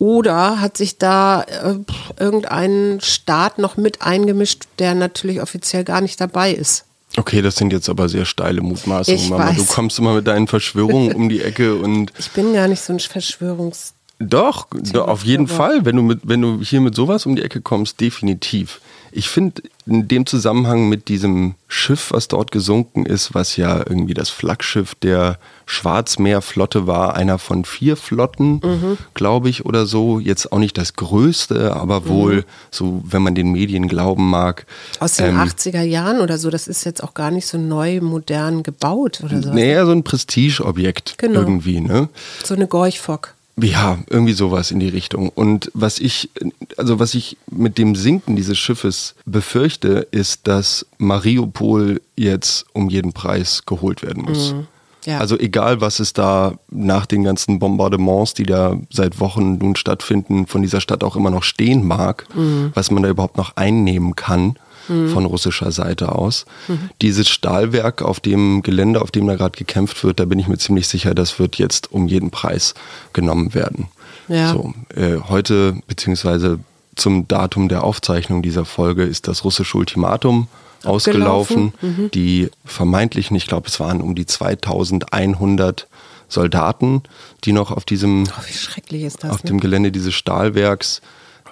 oder 0.00 0.60
hat 0.60 0.78
sich 0.78 0.96
da 0.96 1.42
äh, 1.42 1.76
irgendein 2.18 3.00
Staat 3.02 3.58
noch 3.58 3.76
mit 3.76 4.00
eingemischt, 4.00 4.64
der 4.78 4.94
natürlich 4.94 5.42
offiziell 5.42 5.84
gar 5.84 6.00
nicht 6.00 6.20
dabei 6.20 6.52
ist? 6.52 6.84
Okay, 7.16 7.42
das 7.42 7.56
sind 7.56 7.72
jetzt 7.72 7.88
aber 7.88 8.08
sehr 8.08 8.24
steile 8.24 8.62
Mutmaßungen, 8.62 9.20
ich 9.20 9.28
Mama. 9.28 9.48
Weiß. 9.48 9.56
Du 9.56 9.64
kommst 9.66 9.98
immer 9.98 10.14
mit 10.14 10.26
deinen 10.26 10.46
Verschwörungen 10.46 11.12
um 11.12 11.28
die 11.28 11.42
Ecke 11.42 11.76
und. 11.76 12.12
Ich 12.18 12.30
bin 12.30 12.54
gar 12.54 12.66
nicht 12.66 12.80
so 12.80 12.92
ein 12.92 13.00
Verschwörungs. 13.00 13.92
Doch, 14.18 14.68
doch 14.72 15.08
auf 15.08 15.24
jeden 15.24 15.48
Fall. 15.48 15.84
Wenn 15.84 15.96
du, 15.96 16.02
mit, 16.02 16.20
wenn 16.24 16.40
du 16.40 16.60
hier 16.62 16.80
mit 16.80 16.94
sowas 16.94 17.26
um 17.26 17.36
die 17.36 17.42
Ecke 17.42 17.60
kommst, 17.60 18.00
definitiv. 18.00 18.80
Ich 19.12 19.28
finde 19.28 19.62
in 19.86 20.08
dem 20.08 20.26
Zusammenhang 20.26 20.88
mit 20.88 21.08
diesem 21.08 21.54
Schiff, 21.66 22.12
was 22.12 22.28
dort 22.28 22.52
gesunken 22.52 23.06
ist, 23.06 23.34
was 23.34 23.56
ja 23.56 23.78
irgendwie 23.78 24.14
das 24.14 24.30
Flaggschiff 24.30 24.94
der 24.94 25.38
Schwarzmeerflotte 25.66 26.86
war, 26.86 27.14
einer 27.14 27.38
von 27.38 27.64
vier 27.64 27.96
Flotten, 27.96 28.60
mhm. 28.62 28.98
glaube 29.14 29.48
ich, 29.48 29.66
oder 29.66 29.86
so. 29.86 30.18
Jetzt 30.18 30.52
auch 30.52 30.58
nicht 30.58 30.78
das 30.78 30.94
größte, 30.94 31.74
aber 31.74 32.06
wohl 32.08 32.36
mhm. 32.36 32.44
so, 32.70 33.02
wenn 33.04 33.22
man 33.22 33.34
den 33.34 33.52
Medien 33.52 33.88
glauben 33.88 34.28
mag. 34.30 34.66
Aus 35.00 35.16
den 35.16 35.30
ähm, 35.30 35.38
80er 35.38 35.82
Jahren 35.82 36.20
oder 36.20 36.38
so, 36.38 36.50
das 36.50 36.68
ist 36.68 36.84
jetzt 36.84 37.02
auch 37.02 37.14
gar 37.14 37.30
nicht 37.30 37.46
so 37.46 37.58
neu, 37.58 38.00
modern 38.00 38.62
gebaut 38.62 39.20
oder 39.24 39.42
so. 39.42 39.52
Naja, 39.52 39.86
so 39.86 39.92
ein 39.92 40.04
Prestigeobjekt 40.04 41.18
genau. 41.18 41.40
irgendwie, 41.40 41.80
ne? 41.80 42.08
So 42.44 42.54
eine 42.54 42.66
Gorchfock. 42.66 43.34
Ja, 43.62 43.98
irgendwie 44.08 44.32
sowas 44.32 44.70
in 44.70 44.80
die 44.80 44.88
Richtung. 44.88 45.28
Und 45.28 45.70
was 45.74 45.98
ich, 45.98 46.30
also 46.76 46.98
was 46.98 47.14
ich 47.14 47.36
mit 47.50 47.78
dem 47.78 47.94
Sinken 47.94 48.36
dieses 48.36 48.58
Schiffes 48.58 49.14
befürchte, 49.26 50.06
ist, 50.10 50.46
dass 50.46 50.86
Mariupol 50.98 52.00
jetzt 52.16 52.66
um 52.72 52.88
jeden 52.88 53.12
Preis 53.12 53.64
geholt 53.66 54.02
werden 54.02 54.24
muss. 54.24 54.54
Mhm. 54.54 54.66
Ja. 55.06 55.18
Also 55.18 55.38
egal, 55.38 55.80
was 55.80 55.98
es 55.98 56.12
da 56.12 56.54
nach 56.70 57.06
den 57.06 57.24
ganzen 57.24 57.58
Bombardements, 57.58 58.34
die 58.34 58.44
da 58.44 58.76
seit 58.90 59.18
Wochen 59.18 59.56
nun 59.56 59.76
stattfinden, 59.76 60.46
von 60.46 60.60
dieser 60.60 60.80
Stadt 60.80 61.02
auch 61.04 61.16
immer 61.16 61.30
noch 61.30 61.42
stehen 61.42 61.86
mag, 61.86 62.26
mhm. 62.34 62.70
was 62.74 62.90
man 62.90 63.02
da 63.02 63.08
überhaupt 63.08 63.38
noch 63.38 63.56
einnehmen 63.56 64.14
kann 64.14 64.56
mhm. 64.88 65.10
von 65.10 65.24
russischer 65.26 65.72
Seite 65.72 66.12
aus. 66.12 66.46
Mhm. 66.68 66.90
Dieses 67.02 67.28
Stahlwerk 67.28 68.02
auf 68.02 68.20
dem 68.20 68.62
Gelände, 68.62 69.00
auf 69.02 69.10
dem 69.10 69.26
da 69.26 69.36
gerade 69.36 69.58
gekämpft 69.58 70.02
wird, 70.04 70.20
da 70.20 70.24
bin 70.24 70.38
ich 70.38 70.48
mir 70.48 70.58
ziemlich 70.58 70.88
sicher, 70.88 71.14
das 71.14 71.38
wird 71.38 71.56
jetzt 71.56 71.92
um 71.92 72.08
jeden 72.08 72.30
Preis 72.30 72.74
genommen 73.12 73.54
werden. 73.54 73.88
Ja. 74.28 74.52
So, 74.52 74.74
äh, 74.94 75.18
heute, 75.28 75.76
beziehungsweise 75.86 76.60
zum 76.96 77.26
Datum 77.28 77.68
der 77.68 77.84
Aufzeichnung 77.84 78.42
dieser 78.42 78.64
Folge, 78.64 79.04
ist 79.04 79.28
das 79.28 79.44
russische 79.44 79.76
Ultimatum 79.76 80.48
ausgelaufen. 80.84 81.72
Mhm. 81.80 82.10
Die 82.12 82.50
vermeintlichen, 82.64 83.36
ich 83.36 83.46
glaube, 83.46 83.68
es 83.68 83.80
waren 83.80 84.00
um 84.00 84.14
die 84.14 84.26
2100 84.26 85.86
Soldaten, 86.28 87.02
die 87.44 87.52
noch 87.52 87.70
auf 87.70 87.84
diesem, 87.84 88.24
oh, 88.28 89.28
auf 89.28 89.44
ne? 89.44 89.48
dem 89.48 89.60
Gelände 89.60 89.92
dieses 89.92 90.14
Stahlwerks 90.14 91.00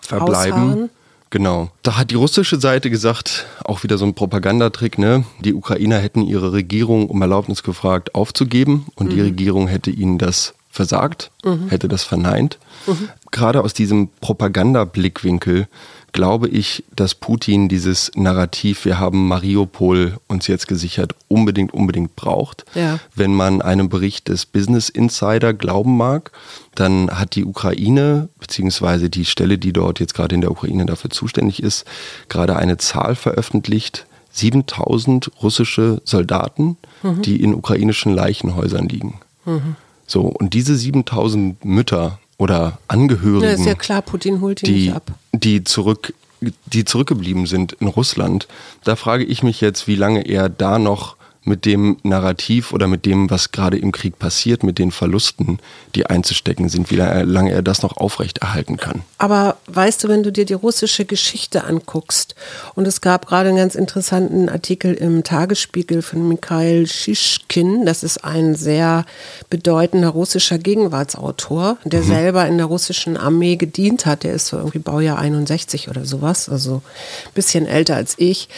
verbleiben. 0.01 0.73
Ausharren. 0.73 0.91
Genau. 1.31 1.71
Da 1.83 1.97
hat 1.97 2.11
die 2.11 2.15
russische 2.15 2.59
Seite 2.59 2.91
gesagt, 2.91 3.47
auch 3.65 3.83
wieder 3.83 3.99
so 3.99 4.07
ein 4.07 4.15
Propagandatrick, 4.15 4.99
ne? 4.99 5.25
Die 5.41 5.55
Ukrainer 5.55 5.99
hätten 5.99 6.23
ihre 6.23 6.53
Regierung 6.53 7.11
um 7.11 7.21
Erlaubnis 7.21 7.63
gefragt, 7.63 8.15
aufzugeben 8.15 8.87
und 8.95 9.07
mhm. 9.07 9.15
die 9.15 9.21
Regierung 9.21 9.69
hätte 9.69 9.91
ihnen 9.91 10.19
das 10.19 10.55
versagt, 10.71 11.31
mhm. 11.45 11.69
hätte 11.69 11.89
das 11.89 12.05
verneint. 12.05 12.59
Mhm. 12.87 13.09
Gerade 13.31 13.63
aus 13.63 13.75
diesem 13.75 14.09
Propagandablickwinkel 14.21 15.69
glaube 16.13 16.49
ich, 16.49 16.85
dass 16.95 17.15
Putin 17.15 17.69
dieses 17.69 18.11
Narrativ, 18.15 18.85
wir 18.85 18.99
haben 18.99 19.29
Mariupol 19.29 20.19
uns 20.27 20.47
jetzt 20.47 20.69
gesichert, 20.69 21.15
unbedingt, 21.29 21.73
unbedingt 21.73 22.17
braucht. 22.17 22.65
Ja. 22.75 22.99
Wenn 23.15 23.35
man 23.35 23.63
einem 23.63 23.89
Bericht 23.89 24.29
des 24.29 24.47
Business 24.47 24.89
Insider 24.89 25.55
glauben 25.55 25.97
mag, 25.97 26.33
dann 26.75 27.11
hat 27.11 27.35
die 27.35 27.45
Ukraine, 27.45 28.29
beziehungsweise 28.39 29.11
die 29.11 29.25
Stelle, 29.25 29.59
die 29.59 29.73
dort 29.73 30.01
jetzt 30.01 30.15
gerade 30.15 30.35
in 30.35 30.41
der 30.41 30.51
Ukraine 30.51 30.87
dafür 30.87 31.11
zuständig 31.11 31.63
ist, 31.63 31.85
gerade 32.29 32.57
eine 32.57 32.79
Zahl 32.79 33.15
veröffentlicht, 33.15 34.07
7000 34.33 35.31
russische 35.43 36.01
Soldaten, 36.05 36.77
mhm. 37.03 37.23
die 37.23 37.43
in 37.43 37.55
ukrainischen 37.55 38.15
Leichenhäusern 38.15 38.89
liegen. 38.89 39.21
Mhm. 39.45 39.77
So, 40.07 40.23
und 40.23 40.55
diese 40.55 40.77
7000 40.77 41.65
Mütter 41.65 42.19
oder 42.39 42.79
Angehörigen, 42.89 43.45
ja, 43.45 43.51
ist 43.53 43.67
ja 43.67 43.75
klar, 43.75 44.03
Putin 44.03 44.41
holt 44.41 44.63
ihn 44.63 44.75
die, 44.75 44.95
die 45.33 45.65
zurück 45.65 46.15
die 46.41 46.85
zurückgeblieben 46.85 47.47
sind 47.47 47.73
in 47.75 47.89
Russland, 47.89 48.47
da 48.85 48.95
frage 48.95 49.25
ich 49.25 49.43
mich 49.43 49.61
jetzt, 49.61 49.89
wie 49.89 49.97
lange 49.97 50.23
er 50.23 50.49
da 50.49 50.79
noch 50.79 51.17
mit 51.49 51.65
dem 51.65 51.97
Narrativ 52.03 52.73
oder 52.73 52.87
mit 52.87 53.07
dem, 53.07 53.31
was 53.31 53.51
gerade 53.51 53.79
im 53.79 53.91
Krieg 53.91 54.19
passiert, 54.19 54.63
mit 54.63 54.79
den 54.79 54.91
Verlusten, 54.91 55.59
die 55.95 56.07
einzustecken 56.07 56.69
sind, 56.69 56.91
wie 56.91 56.97
lange 56.97 57.51
er 57.51 57.63
das 57.63 57.83
noch 57.83 57.97
aufrechterhalten 57.97 58.77
kann. 58.77 59.03
Aber 59.17 59.57
weißt 59.67 60.05
du, 60.05 60.09
wenn 60.09 60.23
du 60.23 60.31
dir 60.31 60.45
die 60.45 60.55
russische 60.55 61.05
Geschichte 61.05 61.65
anguckst, 61.65 62.35
und 62.75 62.87
es 62.87 63.01
gab 63.01 63.27
gerade 63.27 63.49
einen 63.49 63.59
ganz 63.59 63.75
interessanten 63.75 64.49
Artikel 64.49 64.95
im 64.95 65.25
Tagesspiegel 65.25 66.03
von 66.03 66.29
Mikhail 66.29 66.87
Schischkin, 66.87 67.87
das 67.87 68.03
ist 68.03 68.25
ein 68.25 68.55
sehr 68.55 69.05
bedeutender 69.51 70.11
russischer 70.11 70.59
Gegenwartsautor, 70.59 71.79
der 71.85 72.03
mhm. 72.03 72.07
selber 72.07 72.47
in 72.47 72.59
der 72.59 72.67
russischen 72.67 73.17
Armee 73.17 73.57
gedient 73.57 74.07
hat, 74.07 74.25
der 74.25 74.35
ist 74.35 74.49
so 74.49 74.59
irgendwie 74.59 74.79
Baujahr 74.79 75.19
61 75.19 75.89
oder 75.89 76.05
sowas, 76.05 76.49
also 76.49 76.83
ein 77.27 77.33
bisschen 77.35 77.67
älter 77.67 77.97
als 77.97 78.15
ich, 78.19 78.49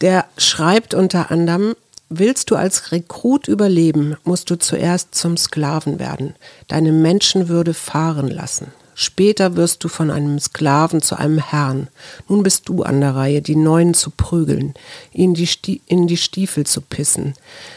der 0.00 0.24
schreibt 0.36 0.94
unter 0.94 1.30
anderem, 1.30 1.74
Willst 2.10 2.50
du 2.50 2.56
als 2.56 2.90
Rekrut 2.90 3.48
überleben, 3.48 4.16
musst 4.24 4.48
du 4.48 4.58
zuerst 4.58 5.14
zum 5.14 5.36
Sklaven 5.36 5.98
werden, 5.98 6.34
deine 6.66 6.90
Menschenwürde 6.90 7.74
fahren 7.74 8.28
lassen. 8.28 8.72
Später 8.94 9.54
wirst 9.54 9.84
du 9.84 9.88
von 9.88 10.10
einem 10.10 10.40
Sklaven 10.40 11.02
zu 11.02 11.16
einem 11.16 11.38
Herrn. 11.38 11.86
Nun 12.26 12.42
bist 12.42 12.68
du 12.68 12.82
an 12.82 13.00
der 13.00 13.14
Reihe, 13.14 13.42
die 13.42 13.54
Neuen 13.54 13.94
zu 13.94 14.10
prügeln, 14.10 14.74
ihnen 15.12 15.34
die 15.34 15.80
in 15.86 16.08
die 16.08 16.16
Stiefel 16.16 16.66
zu 16.66 16.80
pissen, 16.80 17.34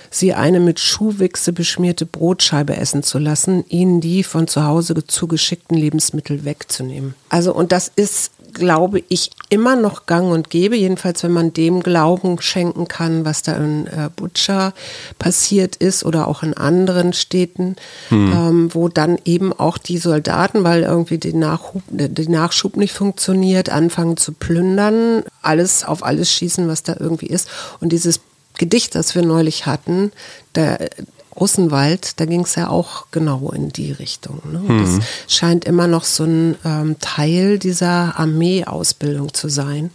sie 0.09 0.33
eine 0.33 0.59
mit 0.59 0.79
Schuhwichse 0.79 1.53
beschmierte 1.53 2.07
Brotscheibe 2.07 2.75
essen 2.75 3.03
zu 3.03 3.19
lassen, 3.19 3.65
ihnen 3.67 4.01
die 4.01 4.23
von 4.23 4.47
zu 4.47 4.63
Hause 4.63 4.95
zugeschickten 5.05 5.77
Lebensmittel 5.77 6.43
wegzunehmen. 6.43 7.13
Also, 7.29 7.53
und 7.53 7.71
das 7.71 7.91
ist 7.93 8.31
glaube 8.53 9.03
ich, 9.09 9.31
immer 9.49 9.75
noch 9.75 10.05
gang 10.05 10.31
und 10.31 10.49
gäbe, 10.49 10.75
jedenfalls 10.75 11.23
wenn 11.23 11.31
man 11.31 11.53
dem 11.53 11.81
Glauben 11.81 12.41
schenken 12.41 12.87
kann, 12.87 13.25
was 13.25 13.41
da 13.41 13.53
in 13.55 13.87
äh, 13.87 14.09
Butscha 14.15 14.73
passiert 15.19 15.75
ist 15.75 16.05
oder 16.05 16.27
auch 16.27 16.43
in 16.43 16.53
anderen 16.53 17.13
Städten, 17.13 17.75
hm. 18.09 18.31
ähm, 18.31 18.73
wo 18.73 18.87
dann 18.87 19.17
eben 19.25 19.53
auch 19.53 19.77
die 19.77 19.97
Soldaten, 19.97 20.63
weil 20.63 20.83
irgendwie 20.83 21.17
der 21.17 22.29
Nachschub 22.29 22.77
nicht 22.77 22.93
funktioniert, 22.93 23.69
anfangen 23.69 24.17
zu 24.17 24.33
plündern, 24.33 25.23
alles 25.41 25.83
auf 25.83 26.03
alles 26.03 26.31
schießen, 26.31 26.67
was 26.67 26.83
da 26.83 26.95
irgendwie 26.99 27.27
ist. 27.27 27.49
Und 27.79 27.91
dieses 27.91 28.19
Gedicht, 28.57 28.95
das 28.95 29.15
wir 29.15 29.23
neulich 29.23 29.65
hatten, 29.65 30.11
da, 30.53 30.77
Russenwald, 31.41 32.19
da 32.19 32.25
ging 32.25 32.41
es 32.41 32.55
ja 32.55 32.69
auch 32.69 33.07
genau 33.11 33.51
in 33.51 33.69
die 33.69 33.91
Richtung. 33.91 34.39
Ne? 34.49 34.59
Mhm. 34.59 34.79
Das 34.79 35.35
scheint 35.35 35.65
immer 35.65 35.87
noch 35.87 36.05
so 36.05 36.23
ein 36.23 36.55
ähm, 36.63 36.97
Teil 36.99 37.59
dieser 37.59 38.17
Armeeausbildung 38.17 39.33
zu 39.33 39.49
sein. 39.49 39.89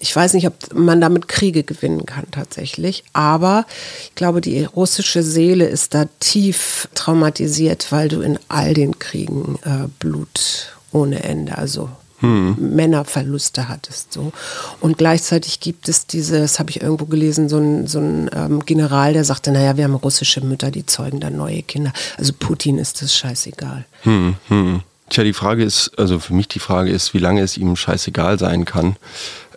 Ich 0.00 0.16
weiß 0.16 0.32
nicht, 0.32 0.46
ob 0.46 0.54
man 0.72 1.02
damit 1.02 1.28
Kriege 1.28 1.62
gewinnen 1.62 2.06
kann 2.06 2.24
tatsächlich, 2.30 3.04
aber 3.12 3.66
ich 4.04 4.14
glaube, 4.14 4.40
die 4.40 4.64
russische 4.64 5.22
Seele 5.22 5.66
ist 5.66 5.92
da 5.92 6.06
tief 6.20 6.88
traumatisiert, 6.94 7.92
weil 7.92 8.08
du 8.08 8.22
in 8.22 8.38
all 8.48 8.72
den 8.72 8.98
Kriegen 8.98 9.58
äh, 9.62 9.88
Blut 9.98 10.74
ohne 10.90 11.22
Ende, 11.22 11.58
also 11.58 11.90
hm. 12.20 12.56
Männerverluste 12.58 13.68
hattest. 13.68 14.12
So. 14.12 14.32
Und 14.80 14.98
gleichzeitig 14.98 15.60
gibt 15.60 15.88
es 15.88 16.06
diese, 16.06 16.40
das 16.40 16.58
habe 16.58 16.70
ich 16.70 16.82
irgendwo 16.82 17.06
gelesen, 17.06 17.48
so 17.48 17.58
ein, 17.58 17.86
so 17.86 17.98
ein 17.98 18.30
ähm, 18.34 18.64
General, 18.64 19.12
der 19.12 19.24
sagte, 19.24 19.52
naja, 19.52 19.76
wir 19.76 19.84
haben 19.84 19.94
russische 19.94 20.40
Mütter, 20.40 20.70
die 20.70 20.86
zeugen 20.86 21.20
dann 21.20 21.36
neue 21.36 21.62
Kinder. 21.62 21.92
Also 22.18 22.32
Putin 22.38 22.78
ist 22.78 23.02
das 23.02 23.14
scheißegal. 23.14 23.84
Hm, 24.02 24.36
hm. 24.48 24.82
Tja, 25.10 25.24
die 25.24 25.32
Frage 25.32 25.64
ist, 25.64 25.98
also 25.98 26.20
für 26.20 26.34
mich 26.34 26.46
die 26.46 26.60
Frage 26.60 26.90
ist, 26.90 27.14
wie 27.14 27.18
lange 27.18 27.40
es 27.40 27.56
ihm 27.56 27.74
scheißegal 27.74 28.38
sein 28.38 28.64
kann 28.64 28.96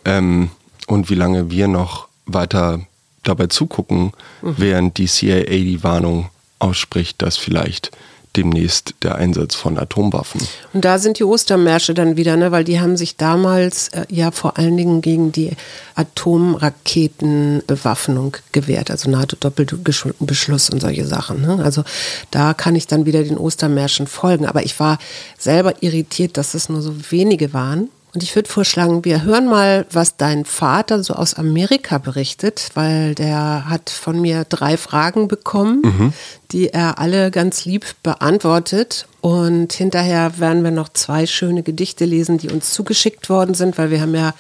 ähm, 0.04 0.50
und 0.88 1.10
wie 1.10 1.16
lange 1.16 1.52
wir 1.52 1.68
noch 1.68 2.08
weiter 2.26 2.80
dabei 3.24 3.48
zugucken, 3.48 4.14
mhm. 4.42 4.56
während 4.58 4.98
die 4.98 5.08
CIA 5.08 5.46
die 5.46 5.84
Warnung 5.84 6.30
ausspricht, 6.60 7.22
dass 7.22 7.38
vielleicht 7.38 7.92
demnächst 8.36 8.96
der 9.04 9.16
Einsatz 9.16 9.56
von 9.56 9.78
Atomwaffen. 9.78 10.42
Und 10.74 10.84
da 10.86 10.98
sind 10.98 11.20
die 11.20 11.24
Ostermärsche 11.24 11.94
dann 11.94 12.18
wieder, 12.18 12.36
ne? 12.36 12.52
weil 12.52 12.64
die 12.64 12.80
haben 12.80 12.98
sich 12.98 13.16
damals 13.16 13.90
äh, 13.90 14.08
ja 14.10 14.32
vor 14.32 14.58
allen 14.58 14.76
Dingen 14.76 15.02
gegen 15.02 15.32
die 15.32 15.52
Atomraketenbewaffnung 15.96 18.38
gewehrt, 18.52 18.90
also 18.90 19.08
NATO-Doppelbeschluss 19.10 20.70
und 20.70 20.82
solche 20.82 21.06
Sachen. 21.06 21.42
Ne? 21.42 21.62
Also 21.64 21.84
da 22.32 22.54
kann 22.54 22.76
ich 22.76 22.88
dann 22.88 23.06
wieder 23.06 23.24
den 23.24 23.38
Ostermärschen 23.38 24.08
folgen. 24.08 24.48
Aber 24.48 24.64
ich 24.64 24.80
war 24.80 24.98
selber 25.38 25.76
irritiert, 25.82 26.38
dass 26.38 26.56
es 26.56 26.70
nur 26.70 26.82
so 26.82 27.12
wenige 27.12 27.54
waren. 27.54 27.90
Und 28.14 28.22
ich 28.22 28.36
würde 28.36 28.48
vorschlagen, 28.48 29.04
wir 29.06 29.24
hören 29.24 29.48
mal, 29.48 29.88
was 29.92 30.18
dein 30.18 30.46
Vater 30.46 31.04
so 31.04 31.16
aus 31.16 31.34
Amerika 31.34 31.98
berichtet, 31.98 32.70
weil 32.76 33.16
der 33.16 33.68
hat 33.68 33.90
von 33.90 34.22
mir 34.22 34.46
drei 34.48 34.78
Fragen 34.78 35.28
bekommen, 35.28 35.82
mhm. 35.84 36.14
die 36.52 36.70
er 36.70 37.00
alle 37.00 37.32
ganz 37.32 37.66
lieb 37.66 37.86
beantwortet. 38.04 39.08
Und 39.22 39.74
hinterher 39.74 40.38
werden 40.38 40.64
wir 40.64 40.70
noch 40.70 40.90
zwei 40.90 41.26
schöne 41.26 41.64
Gedichte 41.64 42.06
lesen, 42.06 42.38
die 42.38 42.50
uns 42.50 42.72
zugeschickt 42.72 43.30
worden 43.30 43.56
sind, 43.56 43.80
weil 43.80 43.90
wir 43.90 44.02
haben 44.02 44.14
ja 44.14 44.36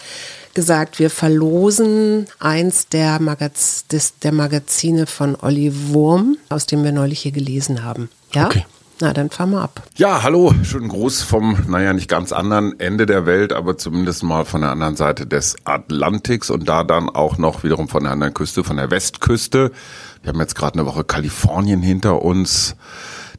gesagt, 0.53 0.99
wir 0.99 1.09
verlosen 1.09 2.27
eins 2.39 2.87
der, 2.89 3.19
Magaz 3.19 3.87
des, 3.87 4.19
der 4.19 4.33
Magazine 4.33 5.07
von 5.07 5.35
Olli 5.41 5.71
Wurm, 5.89 6.37
aus 6.49 6.67
dem 6.67 6.83
wir 6.83 6.91
neulich 6.91 7.21
hier 7.21 7.31
gelesen 7.31 7.83
haben. 7.83 8.09
Ja? 8.33 8.45
Okay. 8.45 8.65
Na, 9.03 9.11
dann 9.11 9.29
fahren 9.29 9.49
wir 9.51 9.61
ab. 9.61 9.81
Ja, 9.97 10.23
hallo, 10.23 10.53
schönen 10.63 10.87
Gruß 10.87 11.23
vom, 11.23 11.57
naja, 11.67 11.91
nicht 11.91 12.09
ganz 12.09 12.31
anderen 12.31 12.79
Ende 12.79 13.05
der 13.05 13.25
Welt, 13.25 13.51
aber 13.51 13.77
zumindest 13.77 14.23
mal 14.23 14.45
von 14.45 14.61
der 14.61 14.69
anderen 14.69 14.95
Seite 14.95 15.27
des 15.27 15.57
Atlantiks 15.65 16.49
und 16.49 16.69
da 16.69 16.85
dann 16.85 17.09
auch 17.09 17.37
noch 17.37 17.65
wiederum 17.65 17.89
von 17.89 18.03
der 18.03 18.13
anderen 18.13 18.33
Küste, 18.33 18.63
von 18.63 18.77
der 18.77 18.91
Westküste. 18.91 19.73
Wir 20.21 20.29
haben 20.29 20.39
jetzt 20.39 20.55
gerade 20.55 20.79
eine 20.79 20.85
Woche 20.85 21.03
Kalifornien 21.03 21.81
hinter 21.81 22.21
uns. 22.21 22.77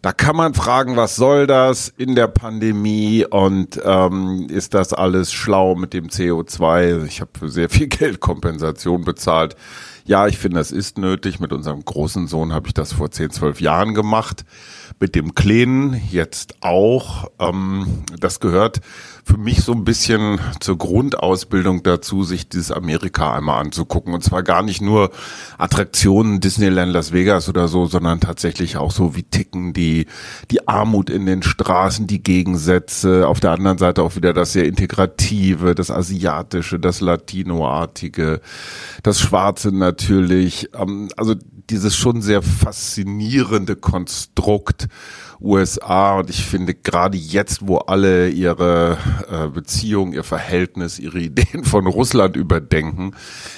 Da 0.02 0.12
kann 0.12 0.36
man 0.36 0.52
fragen, 0.52 0.96
was 0.96 1.16
soll 1.16 1.46
das 1.46 1.88
in 1.96 2.14
der 2.14 2.28
Pandemie 2.28 3.24
und 3.24 3.80
ähm, 3.82 4.48
ist 4.50 4.74
das 4.74 4.92
alles 4.92 5.32
schlau 5.32 5.76
mit 5.76 5.94
dem 5.94 6.08
CO2? 6.08 7.06
Ich 7.06 7.22
habe 7.22 7.30
für 7.38 7.48
sehr 7.48 7.70
viel 7.70 7.86
Geld 7.88 8.20
Kompensation 8.20 9.06
bezahlt. 9.06 9.56
Ja, 10.06 10.26
ich 10.26 10.36
finde, 10.36 10.58
das 10.58 10.70
ist 10.70 10.98
nötig. 10.98 11.40
Mit 11.40 11.52
unserem 11.52 11.82
großen 11.82 12.26
Sohn 12.26 12.52
habe 12.52 12.66
ich 12.66 12.74
das 12.74 12.92
vor 12.92 13.10
10, 13.10 13.30
12 13.30 13.60
Jahren 13.62 13.94
gemacht 13.94 14.44
mit 15.00 15.14
dem 15.14 15.34
Kleinen 15.34 16.00
jetzt 16.10 16.56
auch. 16.60 17.30
Ähm, 17.38 18.04
das 18.20 18.38
gehört 18.38 18.80
für 19.24 19.38
mich 19.38 19.62
so 19.62 19.72
ein 19.72 19.84
bisschen 19.84 20.38
zur 20.60 20.76
Grundausbildung 20.76 21.82
dazu, 21.82 22.24
sich 22.24 22.48
dieses 22.48 22.70
Amerika 22.70 23.34
einmal 23.34 23.60
anzugucken. 23.60 24.12
Und 24.12 24.22
zwar 24.22 24.42
gar 24.42 24.62
nicht 24.62 24.82
nur 24.82 25.10
Attraktionen, 25.56 26.40
Disneyland 26.40 26.92
Las 26.92 27.12
Vegas 27.12 27.48
oder 27.48 27.66
so, 27.66 27.86
sondern 27.86 28.20
tatsächlich 28.20 28.76
auch 28.76 28.90
so, 28.90 29.16
wie 29.16 29.22
ticken 29.22 29.72
die, 29.72 30.06
die 30.50 30.68
Armut 30.68 31.08
in 31.08 31.24
den 31.24 31.42
Straßen, 31.42 32.06
die 32.06 32.22
Gegensätze. 32.22 33.26
Auf 33.26 33.40
der 33.40 33.52
anderen 33.52 33.78
Seite 33.78 34.02
auch 34.02 34.14
wieder 34.14 34.34
das 34.34 34.52
sehr 34.52 34.66
Integrative, 34.66 35.74
das 35.74 35.90
Asiatische, 35.90 36.78
das 36.78 37.00
Latinoartige, 37.00 38.42
das 39.02 39.20
Schwarze 39.20 39.72
natürlich. 39.72 40.68
Ähm, 40.78 41.08
also 41.16 41.34
dieses 41.70 41.96
schon 41.96 42.22
sehr 42.22 42.42
faszinierende 42.42 43.76
Konstrukt 43.76 44.88
USA 45.40 46.18
und 46.18 46.30
ich 46.30 46.44
finde 46.44 46.74
gerade 46.74 47.18
jetzt, 47.18 47.66
wo 47.66 47.78
alle 47.78 48.28
ihre 48.28 48.98
äh, 49.30 49.48
Beziehung, 49.48 50.12
ihr 50.12 50.24
Verhältnis, 50.24 50.98
ihre 50.98 51.18
Ideen 51.18 51.64
von 51.64 51.86
Russland 51.86 52.36
überdenken, 52.36 53.12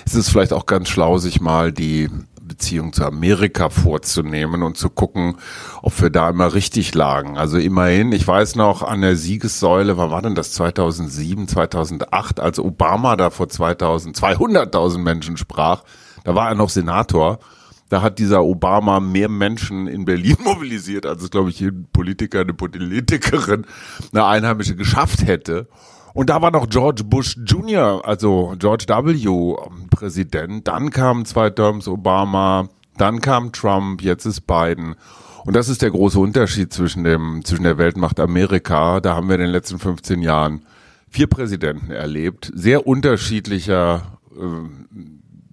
ist 0.04 0.14
es 0.14 0.28
vielleicht 0.28 0.52
auch 0.52 0.66
ganz 0.66 0.88
schlau, 0.88 1.18
sich 1.18 1.40
mal 1.40 1.72
die 1.72 2.08
Beziehung 2.46 2.92
zu 2.92 3.04
Amerika 3.04 3.70
vorzunehmen 3.70 4.62
und 4.62 4.76
zu 4.76 4.88
gucken, 4.88 5.36
ob 5.82 6.00
wir 6.00 6.10
da 6.10 6.30
immer 6.30 6.54
richtig 6.54 6.94
lagen. 6.94 7.36
Also 7.36 7.58
immerhin, 7.58 8.12
ich 8.12 8.26
weiß 8.26 8.54
noch 8.54 8.82
an 8.82 9.00
der 9.00 9.16
Siegessäule, 9.16 9.96
wann 9.96 10.10
war 10.10 10.22
denn 10.22 10.34
das 10.34 10.52
2007, 10.52 11.48
2008, 11.48 12.40
als 12.40 12.58
Obama 12.58 13.16
da 13.16 13.30
vor 13.30 13.48
2000, 13.48 14.16
200.000 14.16 14.98
Menschen 14.98 15.36
sprach, 15.36 15.82
da 16.24 16.34
war 16.34 16.48
er 16.48 16.54
noch 16.54 16.70
Senator 16.70 17.40
da 17.88 18.02
hat 18.02 18.18
dieser 18.18 18.44
Obama 18.44 19.00
mehr 19.00 19.28
Menschen 19.28 19.86
in 19.86 20.04
Berlin 20.04 20.36
mobilisiert, 20.44 21.06
als 21.06 21.22
es, 21.22 21.30
glaube 21.30 21.50
ich, 21.50 21.60
jeden 21.60 21.86
Politiker, 21.92 22.40
eine 22.40 22.54
Politikerin, 22.54 23.66
eine 24.12 24.24
Einheimische 24.24 24.76
geschafft 24.76 25.26
hätte. 25.26 25.68
Und 26.14 26.30
da 26.30 26.40
war 26.40 26.50
noch 26.50 26.68
George 26.68 27.04
Bush 27.04 27.36
Jr., 27.44 28.02
also 28.04 28.54
George 28.58 28.86
W. 28.88 29.54
Präsident. 29.90 30.66
Dann 30.66 30.90
kamen 30.90 31.26
zwei 31.26 31.50
Terms 31.50 31.88
Obama, 31.88 32.68
dann 32.96 33.20
kam 33.20 33.52
Trump, 33.52 34.00
jetzt 34.02 34.24
ist 34.24 34.46
Biden. 34.46 34.96
Und 35.44 35.54
das 35.54 35.68
ist 35.68 35.82
der 35.82 35.90
große 35.90 36.18
Unterschied 36.18 36.72
zwischen 36.72 37.04
dem, 37.04 37.44
zwischen 37.44 37.64
der 37.64 37.78
Weltmacht 37.78 38.18
Amerika. 38.18 39.00
Da 39.00 39.14
haben 39.14 39.28
wir 39.28 39.34
in 39.36 39.42
den 39.42 39.50
letzten 39.50 39.78
15 39.78 40.22
Jahren 40.22 40.64
vier 41.08 41.28
Präsidenten 41.28 41.90
erlebt, 41.90 42.50
sehr 42.54 42.86
unterschiedlicher 42.86 44.18
äh, 44.34 44.38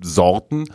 Sorten, 0.01 0.65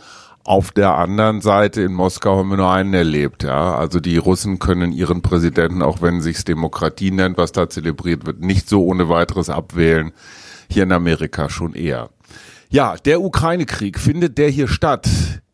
auf 0.43 0.71
der 0.71 0.95
anderen 0.95 1.41
Seite 1.41 1.81
in 1.81 1.93
Moskau 1.93 2.37
haben 2.37 2.49
wir 2.49 2.57
nur 2.57 2.71
einen 2.71 2.93
erlebt, 2.93 3.43
ja. 3.43 3.75
Also 3.75 3.99
die 3.99 4.17
Russen 4.17 4.59
können 4.59 4.91
ihren 4.91 5.21
Präsidenten, 5.21 5.81
auch 5.81 6.01
wenn 6.01 6.21
sich's 6.21 6.43
Demokratie 6.45 7.11
nennt, 7.11 7.37
was 7.37 7.51
da 7.51 7.69
zelebriert 7.69 8.25
wird, 8.25 8.41
nicht 8.41 8.67
so 8.69 8.83
ohne 8.85 9.09
weiteres 9.09 9.49
abwählen. 9.49 10.11
Hier 10.71 10.83
in 10.83 10.91
Amerika 10.91 11.49
schon 11.49 11.73
eher. 11.73 12.09
Ja, 12.69 12.95
der 12.97 13.21
Ukraine-Krieg, 13.21 13.99
findet 13.99 14.37
der 14.37 14.49
hier 14.49 14.67
statt? 14.67 15.07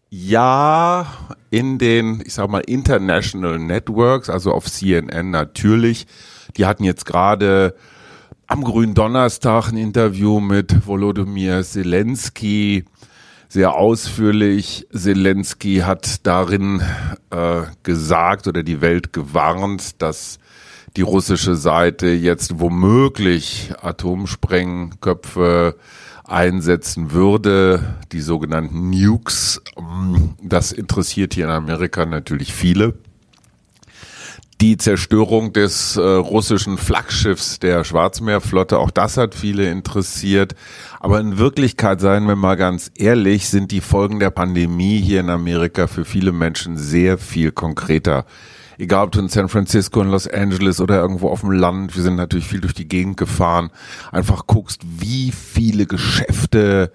Ja, 0.09 1.07
in 1.49 1.77
den, 1.77 2.21
ich 2.25 2.33
sag 2.33 2.49
mal, 2.49 2.59
International 2.59 3.59
Networks, 3.59 4.29
also 4.29 4.51
auf 4.51 4.69
CNN 4.69 5.31
natürlich. 5.31 6.07
Die 6.57 6.65
hatten 6.65 6.83
jetzt 6.83 7.05
gerade 7.05 7.75
am 8.47 8.63
grünen 8.63 8.93
Donnerstag 8.93 9.69
ein 9.69 9.77
Interview 9.77 10.39
mit 10.39 10.85
Volodymyr 10.85 11.63
Zelensky 11.63 12.85
sehr 13.47 13.75
ausführlich. 13.75 14.87
Zelensky 14.93 15.77
hat 15.77 16.25
darin 16.25 16.81
äh, 17.29 17.61
gesagt 17.83 18.47
oder 18.47 18.63
die 18.63 18.81
Welt 18.81 19.13
gewarnt, 19.13 20.01
dass 20.01 20.39
die 20.95 21.01
russische 21.01 21.55
Seite 21.55 22.07
jetzt 22.07 22.59
womöglich 22.59 23.73
Atomsprengköpfe 23.81 25.75
einsetzen 26.23 27.11
würde, 27.11 27.97
die 28.11 28.21
sogenannten 28.21 28.89
Nukes. 28.89 29.61
Das 30.41 30.71
interessiert 30.71 31.33
hier 31.33 31.45
in 31.45 31.51
Amerika 31.51 32.05
natürlich 32.05 32.53
viele 32.53 32.95
die 34.61 34.77
Zerstörung 34.77 35.51
des 35.51 35.97
äh, 35.97 36.01
russischen 36.01 36.77
Flaggschiffs 36.77 37.59
der 37.59 37.83
Schwarzmeerflotte, 37.83 38.79
auch 38.79 38.91
das 38.91 39.17
hat 39.17 39.35
viele 39.35 39.69
interessiert. 39.69 40.55
Aber 40.99 41.19
in 41.19 41.37
Wirklichkeit, 41.37 41.99
seien 41.99 42.25
wir 42.25 42.35
mal 42.35 42.55
ganz 42.55 42.91
ehrlich, 42.95 43.49
sind 43.49 43.71
die 43.71 43.81
Folgen 43.81 44.19
der 44.19 44.29
Pandemie 44.29 45.01
hier 45.01 45.19
in 45.19 45.29
Amerika 45.29 45.87
für 45.87 46.05
viele 46.05 46.31
Menschen 46.31 46.77
sehr 46.77 47.17
viel 47.17 47.51
konkreter. 47.51 48.25
Egal 48.77 49.05
ob 49.05 49.11
du 49.11 49.19
in 49.19 49.29
San 49.29 49.49
Francisco, 49.49 50.01
in 50.01 50.09
Los 50.09 50.27
Angeles 50.27 50.81
oder 50.81 50.99
irgendwo 50.99 51.29
auf 51.29 51.41
dem 51.41 51.51
Land, 51.51 51.95
wir 51.95 52.03
sind 52.03 52.15
natürlich 52.15 52.47
viel 52.47 52.61
durch 52.61 52.73
die 52.73 52.87
Gegend 52.87 53.17
gefahren, 53.17 53.71
einfach 54.11 54.47
guckst, 54.47 54.81
wie 54.83 55.31
viele 55.31 55.85
Geschäfte 55.85 56.91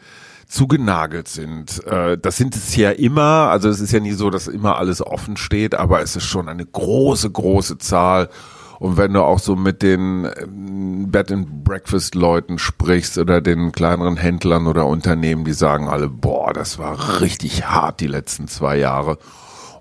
zugenagelt 0.50 1.28
sind. 1.28 1.86
Äh, 1.86 2.18
das 2.18 2.36
sind 2.36 2.56
es 2.56 2.74
ja 2.74 2.90
immer, 2.90 3.48
also 3.50 3.68
es 3.68 3.80
ist 3.80 3.92
ja 3.92 4.00
nie 4.00 4.12
so, 4.12 4.30
dass 4.30 4.48
immer 4.48 4.76
alles 4.78 5.00
offen 5.00 5.36
steht, 5.36 5.76
aber 5.76 6.02
es 6.02 6.16
ist 6.16 6.24
schon 6.24 6.48
eine 6.48 6.66
große, 6.66 7.30
große 7.30 7.78
Zahl. 7.78 8.28
Und 8.80 8.96
wenn 8.96 9.12
du 9.12 9.22
auch 9.22 9.38
so 9.38 9.54
mit 9.54 9.82
den 9.82 10.26
ähm, 10.42 11.10
Bed 11.10 11.30
and 11.30 11.62
Breakfast 11.62 12.14
Leuten 12.14 12.58
sprichst 12.58 13.18
oder 13.18 13.40
den 13.40 13.72
kleineren 13.72 14.16
Händlern 14.16 14.66
oder 14.66 14.86
Unternehmen, 14.86 15.44
die 15.44 15.52
sagen 15.52 15.88
alle, 15.88 16.08
boah, 16.08 16.52
das 16.52 16.78
war 16.78 17.20
richtig 17.20 17.66
hart 17.66 18.00
die 18.00 18.08
letzten 18.08 18.48
zwei 18.48 18.76
Jahre. 18.76 19.18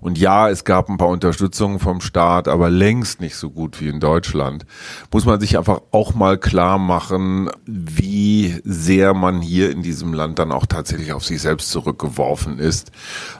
Und 0.00 0.18
ja, 0.18 0.48
es 0.48 0.64
gab 0.64 0.88
ein 0.88 0.96
paar 0.96 1.08
Unterstützungen 1.08 1.78
vom 1.78 2.00
Staat, 2.00 2.48
aber 2.48 2.70
längst 2.70 3.20
nicht 3.20 3.36
so 3.36 3.50
gut 3.50 3.80
wie 3.80 3.88
in 3.88 4.00
Deutschland. 4.00 4.64
Muss 5.12 5.26
man 5.26 5.40
sich 5.40 5.58
einfach 5.58 5.80
auch 5.90 6.14
mal 6.14 6.38
klar 6.38 6.78
machen, 6.78 7.50
wie 7.66 8.60
sehr 8.64 9.14
man 9.14 9.42
hier 9.42 9.70
in 9.70 9.82
diesem 9.82 10.14
Land 10.14 10.38
dann 10.38 10.52
auch 10.52 10.66
tatsächlich 10.66 11.12
auf 11.12 11.24
sich 11.24 11.42
selbst 11.42 11.70
zurückgeworfen 11.70 12.58
ist. 12.58 12.90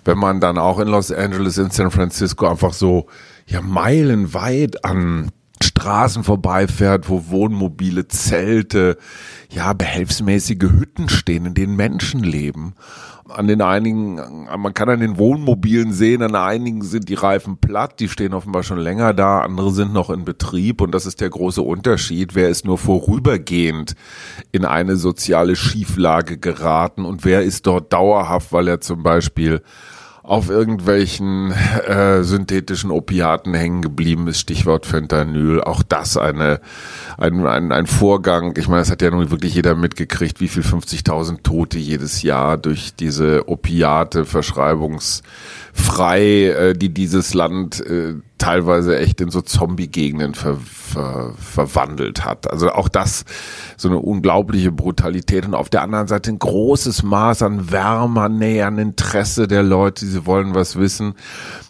Wenn 0.05 0.19
man 0.19 0.41
dann 0.41 0.59
auch 0.59 0.79
in 0.79 0.89
Los 0.89 1.11
Angeles, 1.11 1.59
in 1.59 1.71
San 1.71 1.91
Francisco 1.91 2.47
einfach 2.47 2.73
so, 2.73 3.07
ja, 3.47 3.61
meilenweit 3.61 4.85
an 4.85 5.31
Straßen 5.63 6.25
vorbeifährt, 6.25 7.09
wo 7.09 7.29
Wohnmobile, 7.29 8.09
Zelte, 8.09 8.97
ja, 9.51 9.73
behelfsmäßige 9.73 10.63
Hütten 10.63 11.09
stehen, 11.09 11.47
in 11.47 11.55
denen 11.55 11.77
Menschen 11.77 12.23
leben 12.23 12.75
an 13.31 13.47
den 13.47 13.63
einigen, 13.63 14.47
man 14.59 14.75
kann 14.75 14.89
an 14.89 15.01
den 15.01 15.19
Wohnmobilen 15.19 15.93
sehen, 15.93 16.23
an 16.23 16.35
einigen 16.35 16.83
sind 16.83 17.09
die 17.09 17.15
Reifen 17.15 17.59
platt, 17.59 18.01
die 18.01 18.09
stehen 18.09 18.35
offenbar 18.35 18.63
schon 18.63 18.79
länger 18.79 19.15
da, 19.15 19.41
andere 19.41 19.71
sind 19.71 19.93
noch 19.93 20.11
in 20.11 20.25
Betrieb 20.25 20.81
und 20.81 20.93
das 20.93 21.07
ist 21.07 21.21
der 21.21 21.31
große 21.31 21.63
Unterschied. 21.63 22.35
Wer 22.35 22.49
ist 22.49 22.65
nur 22.65 22.79
vorübergehend 22.79 23.95
in 24.53 24.65
eine 24.65 24.97
soziale 24.97 25.57
Schieflage 25.57 26.39
geraten 26.39 27.05
und 27.05 27.25
wer 27.25 27.43
ist 27.43 27.67
dort 27.67 27.93
dauerhaft, 27.93 28.53
weil 28.53 28.69
er 28.69 28.81
zum 28.81 29.03
Beispiel 29.03 29.63
auf 30.31 30.49
irgendwelchen 30.49 31.51
äh, 31.51 32.23
synthetischen 32.23 32.93
Opiaten 32.93 33.53
hängen 33.53 33.83
geblieben 33.83 34.29
ist, 34.29 34.39
Stichwort 34.39 34.87
Fentanyl. 34.87 35.61
Auch 35.61 35.83
das 35.83 36.17
eine, 36.17 36.61
ein, 37.19 37.45
ein, 37.45 37.73
ein 37.73 37.89
Vorgang. 37.89 38.55
Ich 38.57 38.69
meine, 38.69 38.83
es 38.83 38.93
hat 38.93 39.03
ja 39.03 39.11
nun 39.11 39.33
wirklich 39.33 39.57
jeder 39.57 39.75
mitgekriegt, 39.75 40.41
wie 40.41 40.47
viel 40.47 40.63
50.000 40.63 41.43
Tote 41.43 41.79
jedes 41.79 42.23
Jahr 42.23 42.59
durch 42.59 42.95
diese 42.95 43.49
Opiate, 43.49 44.25
verschreibungsfrei, 44.25 46.21
äh, 46.21 46.75
die 46.75 46.95
dieses 46.95 47.35
Land 47.35 47.85
äh, 47.85 48.15
teilweise 48.41 48.99
echt 48.99 49.21
in 49.21 49.31
so 49.31 49.43
Zombie-Gegenden 49.43 50.35
ver, 50.35 50.57
ver, 50.57 51.35
verwandelt 51.39 52.25
hat. 52.25 52.51
Also 52.51 52.71
auch 52.71 52.89
das 52.89 53.25
so 53.77 53.89
eine 53.89 53.99
unglaubliche 53.99 54.73
Brutalität 54.73 55.47
und 55.47 55.55
auf 55.55 55.69
der 55.69 55.83
anderen 55.83 56.09
Seite 56.09 56.31
ein 56.31 56.39
großes 56.39 57.03
Maß 57.03 57.43
an 57.43 57.71
Wärme, 57.71 58.31
Nähe, 58.31 58.67
an 58.67 58.79
Interesse 58.79 59.47
der 59.47 59.63
Leute, 59.63 60.07
sie 60.07 60.27
wollen 60.27 60.55
was 60.55 60.77
wissen. 60.77 61.15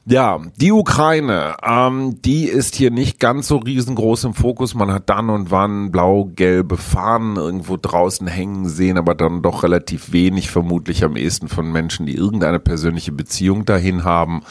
Ja, 0.07 0.41
die 0.57 0.73
Ukraine, 0.73 1.57
ähm, 1.63 2.23
die 2.23 2.45
ist 2.45 2.75
hier 2.75 2.91
nicht 2.91 3.21
ganz 3.21 3.49
so 3.49 3.59
riesengroß 3.59 4.25
im 4.25 4.35
Fokus. 4.35 4.75
Man 4.75 4.93
hat 4.93 5.11
dann 5.11 5.29
und 5.29 5.51
wann 5.51 5.91
blau-gelbe 5.91 6.77
Fahnen 6.77 7.37
irgendwo 7.37 7.77
draußen 7.77 8.27
hängen 8.27 8.69
sehen, 8.69 8.97
aber 8.97 9.15
dann 9.15 9.43
doch 9.43 9.63
relativ 9.63 10.13
wenig, 10.13 10.51
vermutlich 10.51 11.05
am 11.05 11.17
ehesten 11.17 11.49
von 11.49 11.71
Menschen, 11.71 12.07
die 12.07 12.15
irgendeine 12.15 12.59
persönliche 12.59 13.13
Beziehung 13.13 13.65
dahin 13.65 14.05
haben. 14.05 14.43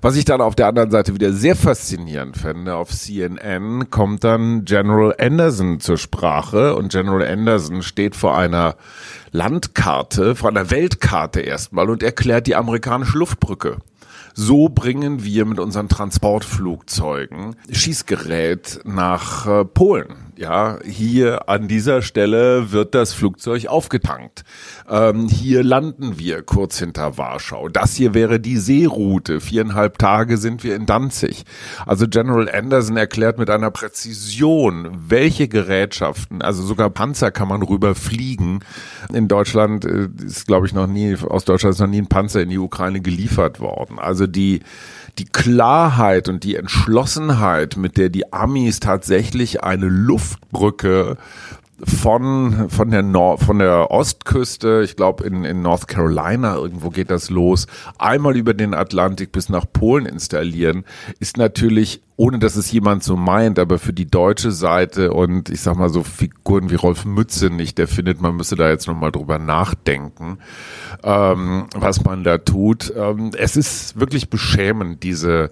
Was 0.00 0.16
ich 0.16 0.24
dann 0.24 0.40
auf 0.40 0.54
der 0.54 0.68
anderen 0.68 0.90
Seite 0.90 1.14
wieder 1.14 1.32
sehr 1.32 1.55
sehr 1.55 1.55
faszinierend 1.56 2.36
fände, 2.36 2.76
auf 2.76 2.90
CNN 2.90 3.90
kommt 3.90 4.22
dann 4.24 4.64
General 4.64 5.14
Anderson 5.18 5.80
zur 5.80 5.98
Sprache 5.98 6.76
und 6.76 6.92
General 6.92 7.26
Anderson 7.26 7.82
steht 7.82 8.14
vor 8.14 8.36
einer 8.36 8.76
Landkarte, 9.32 10.36
vor 10.36 10.50
einer 10.50 10.70
Weltkarte 10.70 11.40
erstmal 11.40 11.90
und 11.90 12.02
erklärt 12.02 12.46
die 12.46 12.54
amerikanische 12.54 13.18
Luftbrücke. 13.18 13.78
So 14.34 14.68
bringen 14.68 15.24
wir 15.24 15.46
mit 15.46 15.58
unseren 15.58 15.88
Transportflugzeugen 15.88 17.56
Schießgerät 17.70 18.80
nach 18.84 19.46
äh, 19.46 19.64
Polen. 19.64 20.25
Ja, 20.38 20.78
hier 20.84 21.48
an 21.48 21.66
dieser 21.66 22.02
Stelle 22.02 22.70
wird 22.70 22.94
das 22.94 23.14
Flugzeug 23.14 23.68
aufgetankt. 23.68 24.44
Ähm, 24.86 25.28
hier 25.28 25.64
landen 25.64 26.18
wir 26.18 26.42
kurz 26.42 26.78
hinter 26.78 27.16
Warschau. 27.16 27.70
Das 27.70 27.94
hier 27.94 28.12
wäre 28.12 28.38
die 28.38 28.58
Seeroute. 28.58 29.40
Viereinhalb 29.40 29.96
Tage 29.96 30.36
sind 30.36 30.62
wir 30.62 30.76
in 30.76 30.84
Danzig. 30.84 31.44
Also 31.86 32.06
General 32.06 32.50
Anderson 32.50 32.98
erklärt 32.98 33.38
mit 33.38 33.48
einer 33.48 33.70
Präzision, 33.70 34.90
welche 35.08 35.48
Gerätschaften, 35.48 36.42
also 36.42 36.62
sogar 36.62 36.90
Panzer 36.90 37.30
kann 37.30 37.48
man 37.48 37.62
rüber 37.62 37.94
fliegen. 37.94 38.60
In 39.10 39.28
Deutschland 39.28 39.86
äh, 39.86 40.10
ist, 40.22 40.46
glaube 40.46 40.66
ich, 40.66 40.74
noch 40.74 40.86
nie, 40.86 41.16
aus 41.16 41.46
Deutschland 41.46 41.74
ist 41.74 41.80
noch 41.80 41.86
nie 41.86 42.02
ein 42.02 42.08
Panzer 42.08 42.42
in 42.42 42.50
die 42.50 42.58
Ukraine 42.58 43.00
geliefert 43.00 43.58
worden. 43.58 43.98
Also 43.98 44.26
die, 44.26 44.60
die 45.18 45.24
Klarheit 45.24 46.28
und 46.28 46.44
die 46.44 46.56
Entschlossenheit, 46.56 47.76
mit 47.76 47.96
der 47.96 48.10
die 48.10 48.32
Amis 48.32 48.80
tatsächlich 48.80 49.62
eine 49.62 49.86
Luftbrücke 49.86 51.16
von 51.84 52.70
von 52.70 52.90
der 52.90 53.02
Nord 53.02 53.40
von 53.40 53.58
der 53.58 53.90
Ostküste, 53.90 54.82
ich 54.84 54.96
glaube 54.96 55.24
in, 55.24 55.44
in 55.44 55.62
North 55.62 55.88
Carolina 55.88 56.56
irgendwo 56.56 56.90
geht 56.90 57.10
das 57.10 57.28
los, 57.28 57.66
einmal 57.98 58.36
über 58.36 58.54
den 58.54 58.72
Atlantik 58.72 59.32
bis 59.32 59.48
nach 59.48 59.66
Polen 59.70 60.06
installieren, 60.06 60.84
ist 61.20 61.36
natürlich 61.36 62.02
ohne 62.16 62.38
dass 62.38 62.56
es 62.56 62.72
jemand 62.72 63.04
so 63.04 63.14
meint, 63.16 63.58
aber 63.58 63.78
für 63.78 63.92
die 63.92 64.10
deutsche 64.10 64.50
Seite 64.50 65.12
und 65.12 65.50
ich 65.50 65.60
sag 65.60 65.76
mal 65.76 65.90
so 65.90 66.02
Figuren 66.02 66.70
wie 66.70 66.76
Rolf 66.76 67.04
Mütze 67.04 67.50
nicht, 67.50 67.76
der 67.76 67.88
findet, 67.88 68.22
man 68.22 68.36
müsse 68.36 68.56
da 68.56 68.70
jetzt 68.70 68.86
nochmal 68.86 69.12
drüber 69.12 69.38
nachdenken, 69.38 70.38
ähm, 71.02 71.66
was 71.74 72.02
man 72.04 72.24
da 72.24 72.38
tut. 72.38 72.90
Ähm, 72.96 73.32
es 73.36 73.56
ist 73.56 74.00
wirklich 74.00 74.30
beschämend, 74.30 75.02
diese 75.02 75.50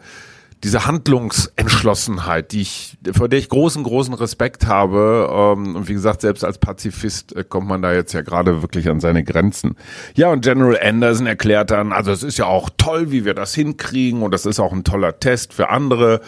diese 0.62 0.86
Handlungsentschlossenheit, 0.86 2.52
die 2.52 2.62
ich, 2.62 2.96
vor 3.12 3.28
der 3.28 3.38
ich 3.38 3.48
großen, 3.48 3.82
großen 3.82 4.14
Respekt 4.14 4.66
habe. 4.66 5.28
Ähm, 5.30 5.76
und 5.76 5.88
wie 5.88 5.92
gesagt, 5.92 6.20
selbst 6.20 6.44
als 6.44 6.58
Pazifist 6.58 7.34
äh, 7.36 7.44
kommt 7.44 7.68
man 7.68 7.82
da 7.82 7.92
jetzt 7.92 8.12
ja 8.12 8.22
gerade 8.22 8.62
wirklich 8.62 8.88
an 8.88 9.00
seine 9.00 9.24
Grenzen. 9.24 9.76
Ja, 10.14 10.30
und 10.30 10.42
General 10.42 10.78
Anderson 10.80 11.26
erklärt 11.26 11.70
dann, 11.70 11.92
also 11.92 12.12
es 12.12 12.22
ist 12.22 12.38
ja 12.38 12.46
auch 12.46 12.70
toll, 12.76 13.10
wie 13.10 13.24
wir 13.24 13.34
das 13.34 13.54
hinkriegen 13.54 14.22
und 14.22 14.32
das 14.32 14.46
ist 14.46 14.60
auch 14.60 14.72
ein 14.72 14.84
toller 14.84 15.18
Test 15.18 15.52
für 15.52 15.68
andere 15.68 16.20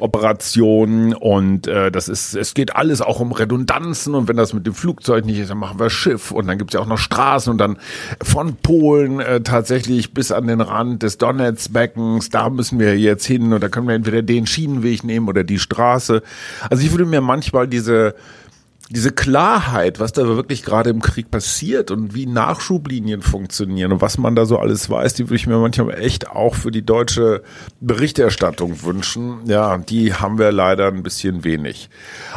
Operationen 0.00 1.14
und 1.14 1.66
äh, 1.66 1.90
das 1.90 2.08
ist, 2.08 2.34
es 2.34 2.54
geht 2.54 2.76
alles 2.76 3.00
auch 3.00 3.20
um 3.20 3.32
Redundanzen 3.32 4.14
und 4.14 4.28
wenn 4.28 4.36
das 4.36 4.52
mit 4.54 4.66
dem 4.66 4.74
Flugzeug 4.74 5.24
nicht 5.24 5.38
ist, 5.38 5.50
dann 5.50 5.58
machen 5.58 5.78
wir 5.78 5.90
Schiff 5.90 6.30
und 6.30 6.46
dann 6.46 6.58
gibt's 6.58 6.74
ja 6.74 6.80
auch 6.80 6.86
noch 6.86 6.98
Straßen 6.98 7.50
und 7.50 7.58
dann 7.58 7.78
von 8.22 8.56
Polen 8.56 9.20
äh, 9.20 9.40
tatsächlich 9.40 10.14
bis 10.14 10.32
an 10.32 10.46
den 10.46 10.60
Rand 10.60 11.02
des 11.02 11.18
Donetsbeckens, 11.18 12.30
da 12.30 12.50
müssen 12.50 12.78
wir 12.78 12.98
jetzt 12.98 13.26
hin 13.26 13.52
und 13.52 13.62
da 13.62 13.68
können 13.78 13.88
wir 13.88 13.94
entweder 13.94 14.22
den 14.22 14.46
Schienenweg 14.46 15.04
nehmen 15.04 15.28
oder 15.28 15.44
die 15.44 15.58
Straße. 15.58 16.22
Also 16.68 16.82
ich 16.82 16.90
würde 16.90 17.04
mir 17.04 17.20
manchmal 17.20 17.68
diese 17.68 18.14
diese 18.90 19.12
Klarheit, 19.12 20.00
was 20.00 20.12
da 20.12 20.26
wirklich 20.26 20.64
gerade 20.64 20.88
im 20.88 21.02
Krieg 21.02 21.30
passiert 21.30 21.90
und 21.90 22.14
wie 22.14 22.24
Nachschublinien 22.24 23.20
funktionieren 23.20 23.92
und 23.92 24.00
was 24.00 24.16
man 24.16 24.34
da 24.34 24.46
so 24.46 24.58
alles 24.58 24.88
weiß, 24.88 25.12
die 25.12 25.24
würde 25.24 25.36
ich 25.36 25.46
mir 25.46 25.58
manchmal 25.58 26.00
echt 26.00 26.30
auch 26.30 26.54
für 26.54 26.70
die 26.70 26.84
deutsche 26.84 27.42
Berichterstattung 27.80 28.82
wünschen. 28.82 29.40
Ja, 29.44 29.76
die 29.76 30.14
haben 30.14 30.38
wir 30.38 30.52
leider 30.52 30.86
ein 30.86 31.02
bisschen 31.02 31.44
wenig. 31.44 31.90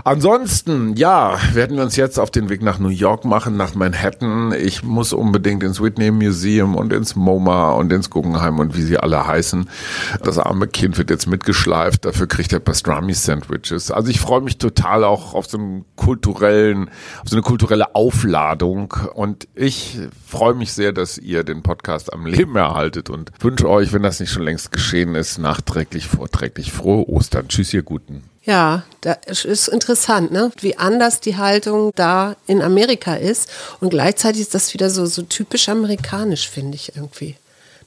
Ansonsten, 0.04 0.98
ja, 0.98 1.38
werden 1.54 1.78
wir 1.78 1.84
uns 1.84 1.96
jetzt 1.96 2.20
auf 2.20 2.32
den 2.32 2.50
Weg 2.50 2.62
nach 2.62 2.80
New 2.80 2.90
York 2.90 3.24
machen, 3.24 3.56
nach 3.56 3.74
Manhattan. 3.74 4.54
Ich 4.54 4.84
muss 4.84 5.14
unbedingt 5.14 5.64
ins 5.64 5.82
Whitney 5.82 6.12
Museum 6.12 6.76
und 6.76 6.92
ins 6.92 7.16
MoMA 7.16 7.72
und 7.72 7.94
ins 7.94 8.10
Guggenheim 8.10 8.60
und 8.60 8.76
wie 8.76 8.84
sie 8.84 8.98
alle 8.98 9.26
heißen. 9.26 9.70
Das 10.22 10.38
arme 10.38 10.68
Kind 10.68 10.98
wird 10.98 11.12
jetzt 11.12 11.28
mitgeschleift, 11.28 12.04
dafür 12.04 12.28
kriegt 12.28 12.52
er 12.52 12.60
Pastrami-Sandwiches. 12.60 13.90
Also 13.90 14.10
ich 14.10 14.20
freue 14.20 14.42
mich 14.42 14.58
total 14.58 15.06
auch 15.06 15.34
auf 15.34 15.46
so 15.46 15.58
einen 15.58 15.86
kulturellen 15.96 16.41
kulturellen, 16.42 16.90
so 17.26 17.36
eine 17.36 17.44
kulturelle 17.44 17.96
Aufladung. 17.96 18.94
Und 19.14 19.48
ich 19.56 20.00
freue 20.28 20.54
mich 20.54 20.74
sehr, 20.74 20.92
dass 20.92 21.18
ihr 21.18 21.44
den 21.44 21.62
Podcast 21.62 22.12
am 22.12 22.26
Leben 22.26 22.56
erhaltet 22.56 23.10
und 23.10 23.32
wünsche 23.40 23.70
euch, 23.70 23.94
wenn 23.94 24.04
das 24.04 24.20
nicht 24.20 24.32
schon 24.32 24.44
längst 24.44 24.72
geschehen 24.72 25.16
ist, 25.16 25.38
nachträglich, 25.38 26.08
vorträglich 26.08 26.72
frohe 26.72 27.08
Ostern. 27.08 27.48
Tschüss, 27.48 27.74
ihr 27.74 27.84
Guten. 27.84 28.24
Ja, 28.44 28.84
das 29.02 29.46
ist 29.46 29.68
interessant, 29.68 30.32
ne? 30.32 30.52
wie 30.62 30.76
anders 30.76 31.22
die 31.22 31.38
Haltung 31.38 31.92
da 31.94 32.36
in 32.48 32.64
Amerika 32.64 33.14
ist. 33.14 33.52
Und 33.80 33.92
gleichzeitig 33.92 34.42
ist 34.42 34.56
das 34.56 34.74
wieder 34.74 34.90
so, 34.90 35.06
so 35.06 35.22
typisch 35.22 35.70
amerikanisch, 35.70 36.50
finde 36.50 36.76
ich 36.76 36.96
irgendwie. 36.96 37.36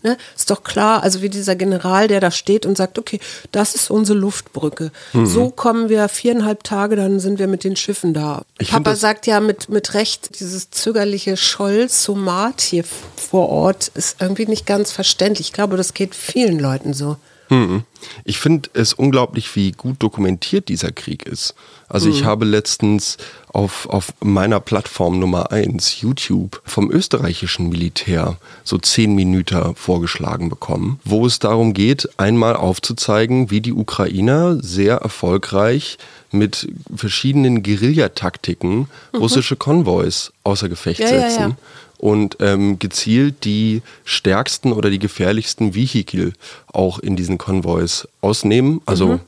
Ne? 0.04 0.18
Ist 0.36 0.50
doch 0.50 0.62
klar, 0.62 1.02
also 1.02 1.22
wie 1.22 1.30
dieser 1.30 1.56
General, 1.56 2.08
der 2.08 2.20
da 2.20 2.30
steht 2.30 2.66
und 2.66 2.76
sagt, 2.76 2.98
okay, 2.98 3.20
das 3.52 3.74
ist 3.74 3.90
unsere 3.90 4.18
Luftbrücke. 4.18 4.92
Mhm. 5.14 5.24
So 5.24 5.48
kommen 5.48 5.88
wir 5.88 6.08
viereinhalb 6.10 6.62
Tage, 6.62 6.94
dann 6.94 7.20
sind 7.20 7.38
wir 7.38 7.46
mit 7.46 7.64
den 7.64 7.74
Schiffen 7.74 8.12
da. 8.12 8.42
Ich 8.58 8.70
Papa 8.70 8.96
sagt 8.96 9.26
ja 9.26 9.40
mit, 9.40 9.70
mit 9.70 9.94
Recht, 9.94 10.38
dieses 10.38 10.68
zögerliche 10.68 11.38
Scholl-Somat 11.38 12.60
hier 12.60 12.84
vor 13.16 13.48
Ort 13.48 13.90
ist 13.94 14.20
irgendwie 14.20 14.44
nicht 14.44 14.66
ganz 14.66 14.92
verständlich. 14.92 15.48
Ich 15.48 15.52
glaube, 15.54 15.78
das 15.78 15.94
geht 15.94 16.14
vielen 16.14 16.58
Leuten 16.58 16.92
so. 16.92 17.16
Mhm. 17.54 17.82
Ich 18.24 18.38
finde 18.38 18.70
es 18.74 18.92
unglaublich, 18.92 19.54
wie 19.56 19.72
gut 19.72 19.96
dokumentiert 20.02 20.68
dieser 20.68 20.92
Krieg 20.92 21.24
ist. 21.26 21.54
Also 21.88 22.08
mhm. 22.08 22.14
ich 22.14 22.24
habe 22.24 22.44
letztens 22.44 23.16
auf, 23.52 23.88
auf 23.88 24.12
meiner 24.22 24.60
Plattform 24.60 25.18
Nummer 25.18 25.52
eins 25.52 26.00
YouTube, 26.00 26.60
vom 26.64 26.90
österreichischen 26.90 27.68
Militär 27.68 28.36
so 28.64 28.78
zehn 28.78 29.14
Minuten 29.14 29.74
vorgeschlagen 29.74 30.48
bekommen, 30.48 30.98
wo 31.04 31.26
es 31.26 31.38
darum 31.38 31.72
geht, 31.74 32.08
einmal 32.18 32.56
aufzuzeigen, 32.56 33.50
wie 33.50 33.60
die 33.60 33.72
Ukrainer 33.72 34.58
sehr 34.60 34.96
erfolgreich 34.96 35.98
mit 36.30 36.68
verschiedenen 36.94 37.62
Guerillataktiken 37.62 38.78
mhm. 38.78 38.88
russische 39.14 39.56
Konvois 39.56 40.32
außer 40.42 40.68
Gefecht 40.68 41.00
ja, 41.00 41.08
setzen. 41.08 41.40
Ja, 41.40 41.48
ja 41.48 41.56
und 42.04 42.36
ähm, 42.40 42.78
gezielt 42.78 43.46
die 43.46 43.80
stärksten 44.04 44.74
oder 44.74 44.90
die 44.90 44.98
gefährlichsten 44.98 45.74
Vehikel 45.74 46.34
auch 46.70 46.98
in 46.98 47.16
diesen 47.16 47.38
Konvois 47.38 48.06
ausnehmen, 48.20 48.82
also 48.84 49.06
mhm. 49.08 49.20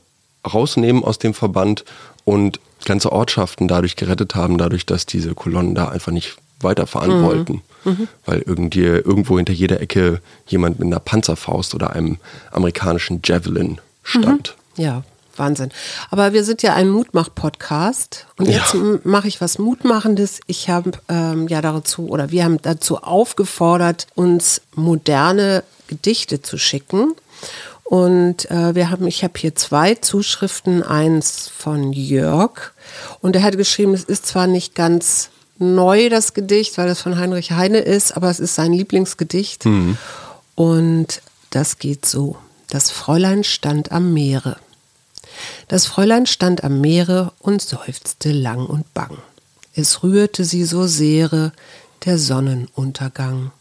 rausnehmen 0.47 1.03
aus 1.03 1.17
dem 1.17 1.33
Verband 1.33 1.85
und 2.23 2.59
ganze 2.85 3.11
Ortschaften 3.11 3.67
dadurch 3.67 3.95
gerettet 3.95 4.35
haben, 4.35 4.59
dadurch, 4.59 4.85
dass 4.85 5.07
diese 5.07 5.33
Kolonnen 5.33 5.73
da 5.73 5.87
einfach 5.87 6.11
nicht 6.11 6.37
weiterfahren 6.59 7.21
mhm. 7.21 7.23
wollten. 7.23 7.61
Mhm. 7.83 8.07
Weil 8.27 8.43
irgendwie, 8.45 8.83
irgendwo 8.83 9.37
hinter 9.37 9.53
jeder 9.53 9.81
Ecke 9.81 10.21
jemand 10.45 10.77
mit 10.77 10.85
einer 10.85 10.99
Panzerfaust 10.99 11.73
oder 11.73 11.93
einem 11.93 12.17
amerikanischen 12.51 13.21
Javelin 13.25 13.79
stand. 14.03 14.55
Mhm. 14.75 14.83
Ja, 14.83 15.03
Wahnsinn. 15.39 15.71
Aber 16.09 16.33
wir 16.33 16.43
sind 16.43 16.61
ja 16.63 16.73
ein 16.73 16.89
Mutmach-Podcast 16.89 18.27
und 18.37 18.47
jetzt 18.47 18.73
ja. 18.73 18.99
mache 19.03 19.27
ich 19.27 19.41
was 19.41 19.59
Mutmachendes. 19.59 20.39
Ich 20.47 20.69
habe 20.69 20.91
ähm, 21.09 21.47
ja 21.47 21.61
dazu 21.61 22.07
oder 22.07 22.31
wir 22.31 22.43
haben 22.43 22.61
dazu 22.61 22.97
aufgefordert, 22.97 24.07
uns 24.15 24.61
moderne 24.75 25.63
Gedichte 25.87 26.41
zu 26.41 26.57
schicken. 26.57 27.13
Und 27.83 28.51
äh, 28.51 28.75
wir 28.75 28.89
haben, 28.89 29.07
ich 29.07 29.23
habe 29.23 29.39
hier 29.39 29.55
zwei 29.55 29.95
Zuschriften, 29.95 30.83
eins 30.83 31.47
von 31.47 31.93
Jörg 31.93 32.73
und 33.21 33.35
er 33.35 33.43
hat 33.43 33.55
geschrieben, 33.55 33.93
es 33.93 34.03
ist 34.03 34.25
zwar 34.25 34.45
nicht 34.45 34.75
ganz 34.75 35.29
neu 35.57 36.09
das 36.09 36.33
Gedicht, 36.33 36.77
weil 36.77 36.89
es 36.89 37.01
von 37.01 37.17
Heinrich 37.17 37.51
Heine 37.51 37.79
ist, 37.79 38.15
aber 38.15 38.29
es 38.29 38.39
ist 38.39 38.55
sein 38.55 38.73
Lieblingsgedicht. 38.73 39.65
Mhm. 39.65 39.97
Und 40.55 41.21
das 41.49 41.79
geht 41.79 42.05
so. 42.05 42.37
Das 42.69 42.91
Fräulein 42.91 43.43
stand 43.43 43.91
am 43.91 44.13
Meere. 44.13 44.57
Das 45.67 45.85
Fräulein 45.85 46.25
stand 46.25 46.63
am 46.63 46.81
Meere 46.81 47.33
und 47.39 47.61
seufzte 47.61 48.31
lang 48.31 48.65
und 48.65 48.93
bang. 48.93 49.17
Es 49.73 50.03
rührte 50.03 50.43
sie 50.43 50.63
so 50.63 50.87
sehre 50.87 51.51
der 52.05 52.17
Sonnenuntergang. 52.17 53.51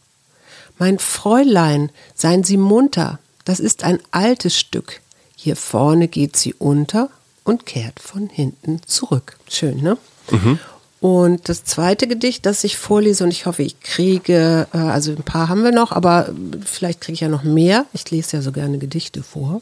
Mein 0.78 0.98
Fräulein, 0.98 1.90
seien 2.14 2.44
Sie 2.44 2.56
munter, 2.56 3.18
das 3.44 3.60
ist 3.60 3.84
ein 3.84 3.98
altes 4.10 4.58
Stück. 4.58 5.00
Hier 5.36 5.56
vorne 5.56 6.08
geht 6.08 6.36
sie 6.36 6.54
unter 6.54 7.08
und 7.44 7.64
kehrt 7.64 8.00
von 8.00 8.28
hinten 8.28 8.80
zurück. 8.86 9.38
Schön, 9.48 9.82
ne? 9.82 9.96
Mhm. 10.30 10.58
Und 11.00 11.48
das 11.48 11.64
zweite 11.64 12.06
Gedicht, 12.06 12.46
das 12.46 12.64
ich 12.64 12.78
vorlese, 12.78 13.24
und 13.24 13.30
ich 13.30 13.46
hoffe, 13.46 13.62
ich 13.62 13.80
kriege, 13.80 14.66
äh, 14.72 14.78
also 14.78 15.12
ein 15.12 15.22
paar 15.22 15.48
haben 15.48 15.62
wir 15.62 15.72
noch, 15.72 15.92
aber 15.92 16.30
vielleicht 16.64 17.02
kriege 17.02 17.14
ich 17.14 17.20
ja 17.20 17.28
noch 17.28 17.42
mehr. 17.42 17.86
Ich 17.92 18.10
lese 18.10 18.38
ja 18.38 18.42
so 18.42 18.50
gerne 18.52 18.78
Gedichte 18.78 19.22
vor. 19.22 19.60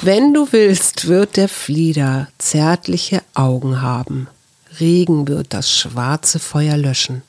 Wenn 0.00 0.34
du 0.34 0.48
willst, 0.52 1.08
wird 1.08 1.36
der 1.36 1.48
Flieder 1.48 2.28
zärtliche 2.38 3.22
Augen 3.32 3.80
haben. 3.80 4.28
Regen 4.80 5.28
wird 5.28 5.54
das 5.54 5.70
schwarze 5.70 6.38
Feuer 6.38 6.76
löschen. 6.76 7.22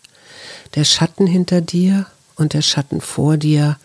Der 0.75 0.84
Schatten 0.84 1.25
hinter 1.25 1.62
dir 1.62 2.08
und 2.36 2.54
der 2.54 2.62
Schatten 2.62 2.99
vor 2.99 3.38
dir 3.38 3.78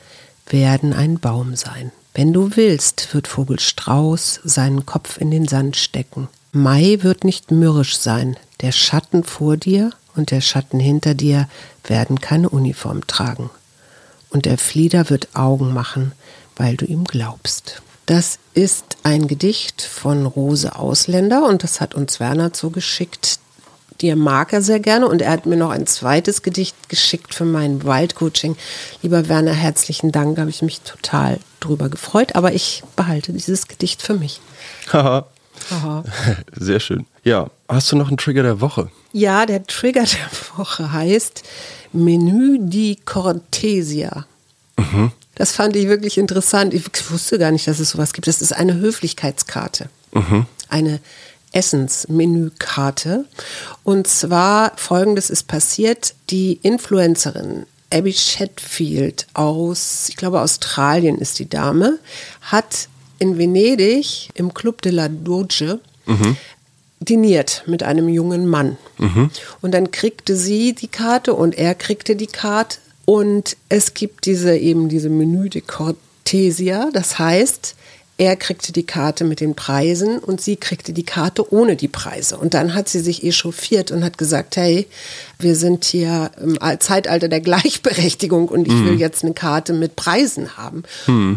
werden 0.49 0.93
ein 0.93 1.21
Baum 1.21 1.55
sein. 1.55 1.93
Wenn 2.15 2.33
du 2.33 2.57
willst, 2.57 3.15
wird 3.15 3.29
Vogel 3.29 3.61
Strauß 3.61 4.41
seinen 4.43 4.87
Kopf 4.87 5.19
in 5.19 5.31
den 5.31 5.47
Sand 5.47 5.77
stecken. 5.77 6.29
Mai 6.53 6.99
wird 7.03 7.23
nicht 7.23 7.53
mürrisch 7.53 7.97
sein. 7.97 8.37
Der 8.61 8.73
Schatten 8.73 9.25
vor 9.25 9.57
dir 9.57 9.91
und 10.17 10.31
der 10.31 10.41
Schatten 10.41 10.81
hinter 10.81 11.15
dir 11.15 11.49
werden 11.85 12.21
keine 12.21 12.51
Uniform 12.51 13.07
tragen. 13.07 13.51
Und 14.29 14.45
der 14.45 14.59
Flieder 14.59 15.09
wird 15.11 15.29
Augen 15.35 15.73
machen, 15.73 16.13
weil 16.57 16.77
du 16.77 16.85
ihm 16.85 17.05
glaubst. 17.05 17.83
Das 18.07 18.39
ist 18.55 18.99
ein 19.03 19.29
Gedicht 19.29 19.83
von 19.83 20.27
Rose 20.27 20.77
Ausländer 20.77 21.47
und 21.47 21.63
das 21.63 21.81
hat 21.81 21.95
uns 21.95 22.21
Werner 22.21 22.53
zugeschickt. 22.53 23.39
Die 24.01 24.15
mag 24.15 24.53
er 24.53 24.63
sehr 24.63 24.81
gerne 24.81 25.07
und 25.07 25.23
er 25.23 25.31
hat 25.31 25.47
mir 25.47 25.57
noch 25.57 25.71
ein 25.71 25.87
zweites 25.87 26.43
Gedicht 26.43 26.89
geschickt 26.89 27.35
für 27.35 27.45
mein 27.45 27.85
Wildcoaching. 27.85 28.57
Lieber 29.03 29.29
Werner, 29.29 29.53
herzlichen 29.53 30.11
Dank, 30.11 30.37
da 30.37 30.43
habe 30.43 30.51
ich 30.51 30.63
mich 30.63 30.81
total 30.81 31.39
drüber 31.61 31.89
gefreut, 31.89 32.35
aber 32.35 32.53
ich 32.53 32.83
behalte 32.97 33.33
dieses 33.33 33.69
Gedicht 33.69 34.03
für 34.03 34.15
mich. 34.15 34.41
Haha. 34.93 35.27
Aha. 35.71 36.05
Sehr 36.53 36.81
schön. 36.81 37.07
Ja, 37.25 37.51
hast 37.69 37.91
du 37.93 37.97
noch 37.97 38.09
einen 38.09 38.17
Trigger 38.17 38.43
der 38.43 38.61
Woche? 38.61 38.91
Ja, 39.13 39.47
der 39.47 39.65
Trigger 39.67 40.05
der 40.05 40.57
Woche 40.57 40.93
heißt 40.93 41.43
Menü 41.93 42.59
di 42.61 42.99
Cortesia. 43.05 44.27
Das 45.35 45.53
fand 45.53 45.77
ich 45.77 45.89
wirklich 45.89 46.19
interessant. 46.19 46.75
Ich 46.75 46.85
wusste 47.11 47.39
gar 47.39 47.51
nicht, 47.51 47.67
dass 47.67 47.79
es 47.79 47.91
sowas 47.91 48.13
gibt. 48.13 48.27
Das 48.27 48.41
ist 48.43 48.53
eine 48.53 48.75
Höflichkeitskarte. 48.75 49.89
Eine 50.69 51.01
Essensmenükarte. 51.53 53.25
Und 53.85 54.07
zwar 54.07 54.73
folgendes 54.77 55.31
ist 55.31 55.49
passiert. 55.49 56.15
Die 56.31 56.59
Influencerin 56.63 57.67
Abby 57.93 58.13
Chatfield 58.13 59.27
aus, 59.35 60.09
ich 60.09 60.17
glaube, 60.17 60.41
Australien 60.41 61.19
ist 61.19 61.39
die 61.39 61.49
Dame, 61.49 61.99
hat 62.41 62.89
in 63.21 63.39
Venedig 63.39 64.31
im 64.35 64.53
Club 64.53 64.83
de 64.83 64.91
la 64.91 65.09
Doge 65.09 65.79
diniert 66.99 67.63
mit 67.67 67.85
einem 67.85 68.09
jungen 68.09 68.49
Mann. 68.49 68.77
Und 69.61 69.73
dann 69.73 69.93
kriegte 69.93 70.35
sie 70.37 70.75
die 70.75 70.89
Karte 70.89 71.35
und 71.35 71.57
er 71.57 71.75
kriegte 71.77 72.17
die 72.17 72.27
Karte. 72.27 72.79
Und 73.05 73.57
es 73.69 73.95
gibt 73.95 74.27
diese 74.27 74.57
eben 74.57 74.89
diese 74.89 75.09
Menü 75.09 75.49
de 75.49 75.63
Cortesia. 75.63 76.91
Das 76.93 77.19
heißt, 77.19 77.75
er 78.19 78.37
kriegte 78.37 78.73
die 78.73 78.85
Karte 78.85 79.25
mit 79.25 79.41
den 79.41 79.55
Preisen 79.55 80.19
und 80.19 80.43
sie 80.43 80.57
kriegte 80.57 80.93
die 80.93 81.05
Karte 81.05 81.51
ohne 81.53 81.75
die 81.75 81.89
Preise. 81.89 82.37
Und 82.37 82.53
dann 82.53 82.75
hat 82.75 82.89
sie 82.89 83.01
sich 83.01 83.25
echauffiert 83.25 83.91
und 83.91 84.05
hat 84.05 84.19
gesagt, 84.19 84.57
hey, 84.57 84.87
wir 85.43 85.57
sind 85.57 85.85
hier 85.85 86.31
im 86.43 86.59
Zeitalter 86.81 87.29
der 87.29 87.41
Gleichberechtigung 87.41 88.49
und 88.49 88.67
ich 88.67 88.85
will 88.85 88.99
jetzt 88.99 89.25
eine 89.25 89.35
Karte 89.35 89.73
mit 89.73 89.97
Preisen 89.97 90.57
haben. 90.57 90.83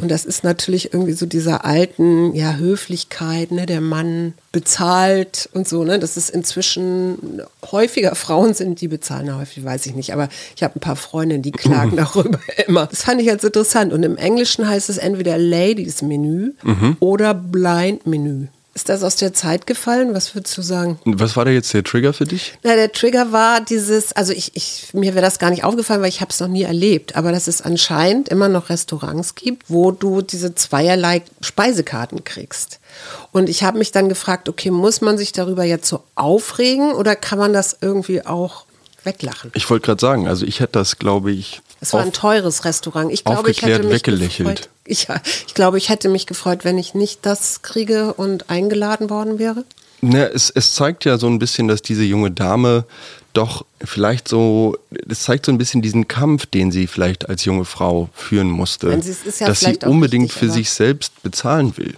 Und 0.01 0.09
das 0.09 0.25
ist 0.25 0.43
natürlich 0.43 0.93
irgendwie 0.93 1.13
so 1.13 1.25
dieser 1.25 1.65
alten 1.65 2.33
ja, 2.33 2.55
Höflichkeit, 2.55 3.51
ne, 3.51 3.65
der 3.65 3.81
Mann 3.81 4.33
bezahlt 4.51 5.49
und 5.53 5.67
so, 5.67 5.83
ne? 5.83 5.99
Das 5.99 6.15
ist 6.15 6.29
inzwischen 6.29 7.41
häufiger 7.71 8.13
Frauen 8.15 8.53
sind, 8.53 8.81
die 8.81 8.87
bezahlen 8.87 9.35
häufig, 9.35 9.63
weiß 9.63 9.85
ich 9.87 9.95
nicht, 9.95 10.13
aber 10.13 10.29
ich 10.55 10.63
habe 10.63 10.77
ein 10.77 10.79
paar 10.79 10.95
Freundinnen, 10.95 11.41
die 11.41 11.51
klagen 11.51 11.95
darüber 11.95 12.39
immer. 12.67 12.85
Das 12.87 13.03
fand 13.03 13.19
ich 13.19 13.27
jetzt 13.27 13.43
interessant. 13.43 13.93
Und 13.93 14.03
im 14.03 14.17
Englischen 14.17 14.67
heißt 14.67 14.89
es 14.89 14.97
entweder 14.97 15.37
Ladies 15.37 16.01
Menü 16.01 16.51
oder 16.99 17.33
Blind 17.33 18.05
Menü. 18.05 18.47
Ist 18.75 18.89
das 18.89 19.03
aus 19.03 19.15
der 19.17 19.33
Zeit 19.33 19.67
gefallen? 19.67 20.15
Was 20.15 20.33
würdest 20.33 20.57
du 20.57 20.63
sagen? 20.63 20.99
Was 21.05 21.35
war 21.35 21.45
da 21.45 21.51
jetzt 21.51 21.71
der 21.75 21.83
Trigger 21.83 22.11
für 22.11 22.25
dich? 22.25 22.57
Na, 22.63 22.75
der 22.75 22.91
Trigger 22.91 23.31
war 23.31 23.61
dieses, 23.61 24.13
also 24.13 24.33
ich, 24.33 24.55
ich 24.55 24.87
mir 24.93 25.13
wäre 25.13 25.23
das 25.23 25.37
gar 25.37 25.51
nicht 25.51 25.63
aufgefallen, 25.63 26.01
weil 26.01 26.09
ich 26.09 26.21
habe 26.21 26.31
es 26.31 26.39
noch 26.39 26.47
nie 26.47 26.63
erlebt, 26.63 27.15
aber 27.15 27.31
dass 27.31 27.47
es 27.47 27.61
anscheinend 27.61 28.29
immer 28.29 28.49
noch 28.49 28.69
Restaurants 28.69 29.35
gibt, 29.35 29.69
wo 29.69 29.91
du 29.91 30.23
diese 30.23 30.55
zweierlei 30.55 31.21
Speisekarten 31.41 32.23
kriegst. 32.23 32.79
Und 33.31 33.47
ich 33.47 33.63
habe 33.63 33.77
mich 33.77 33.91
dann 33.91 34.09
gefragt, 34.09 34.49
okay, 34.49 34.71
muss 34.71 35.01
man 35.01 35.19
sich 35.19 35.33
darüber 35.33 35.63
jetzt 35.63 35.87
so 35.87 36.03
aufregen 36.15 36.93
oder 36.93 37.15
kann 37.15 37.37
man 37.37 37.53
das 37.53 37.77
irgendwie 37.79 38.25
auch 38.25 38.65
weglachen? 39.03 39.51
Ich 39.53 39.69
wollte 39.69 39.85
gerade 39.85 40.01
sagen, 40.01 40.27
also 40.27 40.47
ich 40.47 40.59
hätte 40.61 40.73
das, 40.73 40.97
glaube 40.97 41.31
ich, 41.31 41.61
Es 41.79 41.93
war 41.93 42.01
ein 42.01 42.11
teures 42.13 42.65
Restaurant. 42.65 43.11
Ich 43.11 43.23
glaube, 43.23 43.51
ich 43.51 43.57
hätte 43.61 43.75
aufgeklärt 43.75 43.83
mich 43.83 43.93
weggelächelt. 43.93 44.49
gefreut. 44.57 44.69
Ich, 44.85 45.07
ich 45.47 45.53
glaube, 45.53 45.77
ich 45.77 45.89
hätte 45.89 46.09
mich 46.09 46.27
gefreut, 46.27 46.65
wenn 46.65 46.77
ich 46.77 46.93
nicht 46.93 47.25
das 47.25 47.61
kriege 47.61 48.13
und 48.13 48.49
eingeladen 48.49 49.09
worden 49.09 49.39
wäre. 49.39 49.63
Ne, 50.01 50.29
es, 50.29 50.49
es 50.49 50.73
zeigt 50.73 51.05
ja 51.05 51.17
so 51.17 51.27
ein 51.27 51.39
bisschen, 51.39 51.69
dass 51.69 51.81
diese 51.81 52.03
junge 52.03 52.29
Dame 52.29 52.83
doch 53.31 53.65
vielleicht 53.83 54.27
so, 54.27 54.77
es 55.09 55.21
zeigt 55.21 55.45
so 55.45 55.51
ein 55.51 55.57
bisschen 55.57 55.81
diesen 55.81 56.07
Kampf, 56.09 56.45
den 56.45 56.71
sie 56.71 56.87
vielleicht 56.87 57.29
als 57.29 57.45
junge 57.45 57.63
Frau 57.65 58.09
führen 58.13 58.49
musste. 58.49 58.87
Ist 58.89 59.39
ja 59.39 59.47
dass 59.47 59.61
sie 59.61 59.79
unbedingt 59.85 60.25
richtig, 60.25 60.39
für 60.39 60.49
sich 60.51 60.69
selbst 60.71 61.23
bezahlen 61.23 61.77
will. 61.77 61.95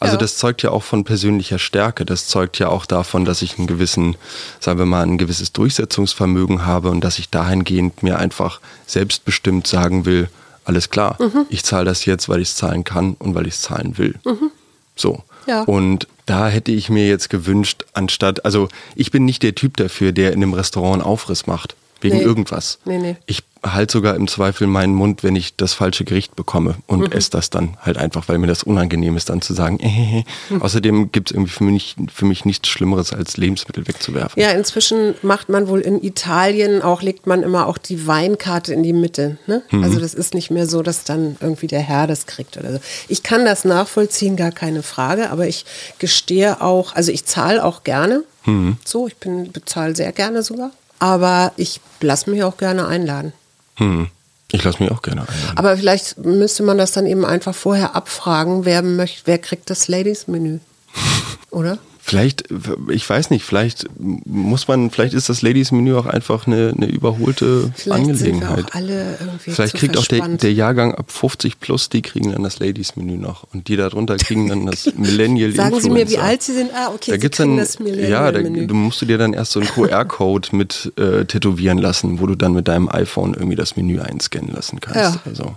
Also 0.00 0.16
Ja. 0.16 0.18
das 0.18 0.36
zeugt 0.36 0.62
ja 0.62 0.70
auch 0.70 0.82
von 0.82 1.04
persönlicher 1.04 1.58
Stärke. 1.60 2.04
Das 2.04 2.26
zeugt 2.26 2.58
ja 2.58 2.68
auch 2.68 2.84
davon, 2.84 3.24
dass 3.24 3.40
ich 3.40 3.56
einen 3.56 3.68
gewissen, 3.68 4.16
sagen 4.60 4.78
wir 4.80 4.86
mal, 4.86 5.02
ein 5.02 5.16
gewisses 5.16 5.52
Durchsetzungsvermögen 5.52 6.66
habe 6.66 6.90
und 6.90 7.02
dass 7.02 7.18
ich 7.20 7.30
dahingehend 7.30 8.02
mir 8.02 8.18
einfach 8.18 8.60
selbstbestimmt 8.86 9.66
sagen 9.66 10.04
will, 10.04 10.28
alles 10.64 10.90
klar, 10.90 11.16
Mhm. 11.20 11.46
ich 11.50 11.62
zahle 11.64 11.84
das 11.84 12.04
jetzt, 12.04 12.28
weil 12.28 12.40
ich 12.40 12.48
es 12.48 12.56
zahlen 12.56 12.84
kann 12.84 13.14
und 13.18 13.34
weil 13.34 13.46
ich 13.46 13.54
es 13.54 13.60
zahlen 13.62 13.98
will. 13.98 14.14
So. 14.96 15.22
Ja. 15.46 15.62
Und 15.62 16.06
da 16.26 16.48
hätte 16.48 16.72
ich 16.72 16.88
mir 16.88 17.06
jetzt 17.06 17.28
gewünscht, 17.28 17.84
anstatt, 17.92 18.44
also 18.46 18.68
ich 18.94 19.10
bin 19.10 19.24
nicht 19.26 19.42
der 19.42 19.54
Typ 19.54 19.76
dafür, 19.76 20.12
der 20.12 20.32
in 20.32 20.42
einem 20.42 20.54
Restaurant 20.54 20.94
einen 20.94 21.02
Aufriss 21.02 21.46
macht. 21.46 21.74
Wegen 22.00 22.16
Nee. 22.18 22.22
irgendwas. 22.22 22.78
Nee, 22.84 22.98
nee. 22.98 23.16
Ich 23.26 23.42
halte 23.64 23.92
sogar 23.92 24.14
im 24.16 24.28
Zweifel 24.28 24.66
meinen 24.66 24.94
Mund, 24.94 25.22
wenn 25.22 25.36
ich 25.36 25.56
das 25.56 25.72
falsche 25.74 26.04
Gericht 26.04 26.36
bekomme 26.36 26.76
und 26.86 27.00
Mhm. 27.00 27.12
esse 27.12 27.30
das 27.30 27.50
dann 27.50 27.76
halt 27.80 27.96
einfach, 27.96 28.28
weil 28.28 28.38
mir 28.38 28.46
das 28.46 28.62
unangenehm 28.62 29.16
ist, 29.16 29.30
dann 29.30 29.40
zu 29.42 29.54
sagen, 29.54 29.78
äh, 29.80 30.24
Mhm. 30.50 30.62
Außerdem 30.62 31.10
gibt 31.12 31.30
es 31.30 31.34
irgendwie 31.34 31.52
für 31.52 31.64
mich, 31.64 31.96
für 32.12 32.24
mich 32.26 32.44
nichts 32.44 32.68
Schlimmeres, 32.68 33.12
als 33.12 33.36
Lebensmittel 33.36 33.86
wegzuwerfen. 33.88 34.40
Ja, 34.40 34.50
inzwischen 34.50 35.14
macht 35.22 35.48
man 35.48 35.68
wohl 35.68 35.80
in 35.80 36.02
Italien 36.02 36.82
auch, 36.82 37.02
legt 37.02 37.26
man 37.26 37.42
immer 37.42 37.66
auch 37.66 37.78
die 37.78 38.06
Weinkarte 38.06 38.72
in 38.74 38.82
die 38.82 38.92
Mitte. 38.92 39.38
Ne? 39.46 39.62
Also 39.70 39.98
das 39.98 40.14
ist 40.14 40.34
nicht 40.34 40.50
mehr 40.50 40.66
so, 40.66 40.82
dass 40.82 41.04
dann 41.04 41.36
irgendwie 41.40 41.66
der 41.66 41.80
Herr 41.80 42.06
das 42.06 42.26
kriegt 42.26 42.56
oder 42.56 42.72
so. 42.74 42.78
Ich 43.08 43.22
kann 43.22 43.44
das 43.44 43.64
nachvollziehen, 43.64 44.36
gar 44.36 44.52
keine 44.52 44.82
Frage, 44.82 45.30
aber 45.30 45.46
ich 45.46 45.64
gestehe 45.98 46.60
auch, 46.60 46.94
also 46.94 47.10
ich 47.12 47.24
zahle 47.24 47.64
auch 47.64 47.84
gerne. 47.84 48.24
So, 48.84 49.06
ich 49.06 49.16
bin 49.16 49.52
bezahle 49.52 49.96
sehr 49.96 50.12
gerne 50.12 50.42
sogar. 50.42 50.70
Aber 50.98 51.52
ich 51.56 51.80
lasse 52.00 52.28
mich 52.30 52.42
auch 52.42 52.56
gerne 52.58 52.86
einladen. 52.86 53.32
Hm. 53.76 54.08
Ich 54.52 54.62
lasse 54.62 54.82
mich 54.82 54.92
auch 54.92 55.02
gerne 55.02 55.22
einladen. 55.22 55.58
Aber 55.58 55.76
vielleicht 55.76 56.18
müsste 56.18 56.62
man 56.62 56.78
das 56.78 56.92
dann 56.92 57.06
eben 57.06 57.24
einfach 57.24 57.54
vorher 57.54 57.96
abfragen, 57.96 58.64
wer 58.64 58.82
möchte, 58.82 59.22
wer 59.24 59.38
kriegt 59.38 59.68
das 59.68 59.88
Ladies-Menü. 59.88 60.60
Oder? 61.50 61.78
Vielleicht, 62.06 62.44
ich 62.90 63.08
weiß 63.08 63.30
nicht, 63.30 63.46
vielleicht 63.46 63.86
muss 63.98 64.68
man, 64.68 64.90
vielleicht 64.90 65.14
ist 65.14 65.30
das 65.30 65.40
Ladies-Menü 65.40 65.94
auch 65.96 66.04
einfach 66.04 66.46
eine, 66.46 66.74
eine 66.76 66.84
überholte 66.84 67.72
Vielleicht 67.74 68.10
Angelegenheit. 68.10 68.66
Vielleicht 69.38 69.74
kriegt 69.74 69.96
auch 69.96 70.04
der, 70.04 70.28
der 70.28 70.52
Jahrgang 70.52 70.94
ab 70.94 71.10
50 71.10 71.60
plus, 71.60 71.88
die 71.88 72.02
kriegen 72.02 72.30
dann 72.30 72.42
das 72.42 72.58
Ladies-Menü 72.58 73.16
noch. 73.16 73.46
Und 73.54 73.68
die 73.68 73.76
darunter 73.76 74.18
kriegen 74.18 74.50
dann 74.50 74.66
das 74.66 74.92
Millennial 74.98 75.52
Sagen 75.52 75.80
Sie 75.80 75.88
mir, 75.88 75.96
wie 75.96 76.00
Influencer. 76.02 76.22
alt 76.22 76.42
Sie 76.42 76.52
sind? 76.52 76.72
Ah, 76.74 76.88
okay, 76.88 77.12
Da 77.12 77.14
Sie 77.14 77.20
gibt's 77.20 77.38
dann, 77.38 77.56
das 77.56 77.78
ja, 77.80 78.30
da, 78.30 78.42
du 78.42 78.74
musst 78.74 79.00
du 79.00 79.06
dir 79.06 79.16
dann 79.16 79.32
erst 79.32 79.52
so 79.52 79.60
einen 79.60 79.70
QR-Code 79.70 80.54
mit 80.54 80.92
äh, 80.96 81.24
tätowieren 81.24 81.78
lassen, 81.78 82.20
wo 82.20 82.26
du 82.26 82.34
dann 82.34 82.52
mit 82.52 82.68
deinem 82.68 82.90
iPhone 82.90 83.32
irgendwie 83.32 83.56
das 83.56 83.76
Menü 83.76 84.00
einscannen 84.00 84.52
lassen 84.52 84.78
kannst. 84.78 84.98
Ja. 84.98 85.22
Also, 85.24 85.56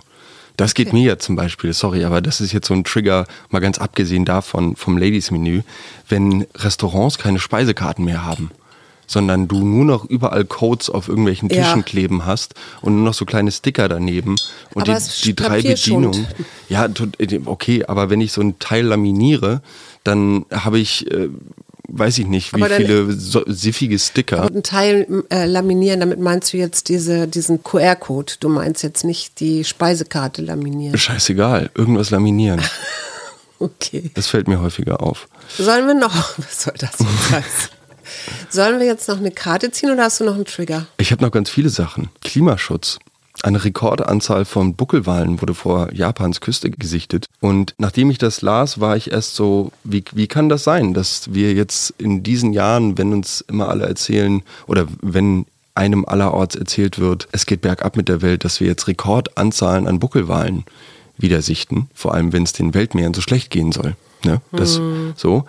das 0.58 0.74
geht 0.74 0.92
mir 0.92 1.02
ja 1.04 1.18
zum 1.18 1.36
Beispiel, 1.36 1.72
sorry, 1.72 2.04
aber 2.04 2.20
das 2.20 2.42
ist 2.42 2.52
jetzt 2.52 2.66
so 2.68 2.74
ein 2.74 2.84
Trigger, 2.84 3.26
mal 3.48 3.60
ganz 3.60 3.78
abgesehen 3.78 4.26
davon, 4.26 4.76
vom 4.76 4.98
Ladies-Menü, 4.98 5.62
wenn 6.10 6.46
Restaurants 6.56 7.16
keine 7.16 7.38
Speisekarten 7.38 8.04
mehr 8.04 8.24
haben 8.26 8.50
sondern 9.10 9.48
du 9.48 9.64
nur 9.64 9.86
noch 9.86 10.04
überall 10.04 10.44
Codes 10.44 10.90
auf 10.90 11.08
irgendwelchen 11.08 11.48
Ja. 11.48 11.62
Tischen 11.62 11.82
kleben 11.82 12.26
hast 12.26 12.54
und 12.82 12.94
nur 12.96 13.04
noch 13.06 13.14
so 13.14 13.24
kleine 13.24 13.50
Sticker 13.50 13.88
daneben 13.88 14.36
und 14.74 14.82
Aber 14.86 14.98
die, 15.00 15.22
die 15.22 15.34
drei. 15.34 15.62
Bedienungen. 15.62 16.26
Ja, 16.68 16.86
tot- 16.88 17.16
okay, 17.46 17.86
aber 17.86 18.10
wenn 18.10 18.20
ich 18.20 18.32
so 18.32 18.42
ein 18.42 18.58
Teil 18.58 18.84
laminiere, 18.84 19.62
dann 20.04 20.44
habe 20.52 20.78
ich, 20.78 21.10
äh, 21.10 21.30
weiß 21.88 22.18
ich 22.18 22.26
nicht, 22.26 22.54
wie 22.54 22.62
viele 22.62 23.12
so, 23.12 23.42
siffige 23.46 23.98
Sticker. 23.98 24.42
Und 24.42 24.52
einen 24.52 24.62
Teil 24.62 25.24
äh, 25.30 25.46
laminieren, 25.46 26.00
damit 26.00 26.20
meinst 26.20 26.52
du 26.52 26.58
jetzt 26.58 26.88
diese, 26.88 27.26
diesen 27.26 27.62
QR-Code. 27.62 28.34
Du 28.40 28.48
meinst 28.48 28.82
jetzt 28.82 29.04
nicht 29.04 29.40
die 29.40 29.64
Speisekarte 29.64 30.42
laminieren. 30.42 30.96
Scheißegal, 30.96 31.70
irgendwas 31.74 32.10
laminieren. 32.10 32.62
Okay. 33.60 34.12
Das 34.14 34.28
fällt 34.28 34.46
mir 34.46 34.60
häufiger 34.60 35.02
auf. 35.02 35.28
Sollen 35.56 35.88
wir 35.88 35.94
noch, 35.94 36.14
was 36.38 36.62
soll 36.62 36.74
das 36.78 36.92
jetzt 37.00 37.30
heißen? 37.32 37.70
Sollen 38.50 38.78
wir 38.78 38.86
jetzt 38.86 39.08
noch 39.08 39.18
eine 39.18 39.32
Karte 39.32 39.72
ziehen 39.72 39.90
oder 39.90 40.04
hast 40.04 40.20
du 40.20 40.24
noch 40.24 40.36
einen 40.36 40.44
Trigger? 40.44 40.86
Ich 40.98 41.10
habe 41.10 41.24
noch 41.24 41.32
ganz 41.32 41.50
viele 41.50 41.68
Sachen. 41.68 42.08
Klimaschutz. 42.22 43.00
Eine 43.42 43.64
Rekordanzahl 43.64 44.44
von 44.44 44.74
Buckelwalen 44.74 45.40
wurde 45.40 45.54
vor 45.54 45.92
Japans 45.92 46.40
Küste 46.40 46.70
gesichtet. 46.70 47.26
Und 47.40 47.74
nachdem 47.78 48.10
ich 48.10 48.18
das 48.18 48.42
las, 48.42 48.80
war 48.80 48.96
ich 48.96 49.12
erst 49.12 49.36
so, 49.36 49.70
wie, 49.84 50.04
wie 50.12 50.26
kann 50.26 50.48
das 50.48 50.64
sein, 50.64 50.92
dass 50.92 51.32
wir 51.32 51.52
jetzt 51.54 51.94
in 51.98 52.22
diesen 52.22 52.52
Jahren, 52.52 52.98
wenn 52.98 53.12
uns 53.12 53.40
immer 53.42 53.68
alle 53.68 53.86
erzählen 53.86 54.42
oder 54.66 54.86
wenn 55.02 55.46
einem 55.74 56.04
allerorts 56.04 56.56
erzählt 56.56 56.98
wird, 56.98 57.28
es 57.30 57.46
geht 57.46 57.60
bergab 57.60 57.96
mit 57.96 58.08
der 58.08 58.20
Welt, 58.20 58.44
dass 58.44 58.58
wir 58.60 58.66
jetzt 58.66 58.88
Rekordanzahlen 58.88 59.86
an 59.86 60.00
Buckelwalen 60.00 60.64
wieder 61.16 61.40
sichten, 61.40 61.88
vor 61.94 62.14
allem 62.14 62.32
wenn 62.32 62.42
es 62.42 62.52
den 62.52 62.74
Weltmeeren 62.74 63.14
so 63.14 63.20
schlecht 63.20 63.50
gehen 63.50 63.70
soll. 63.70 63.94
Ne? 64.24 64.40
Das 64.50 64.80
so 65.16 65.44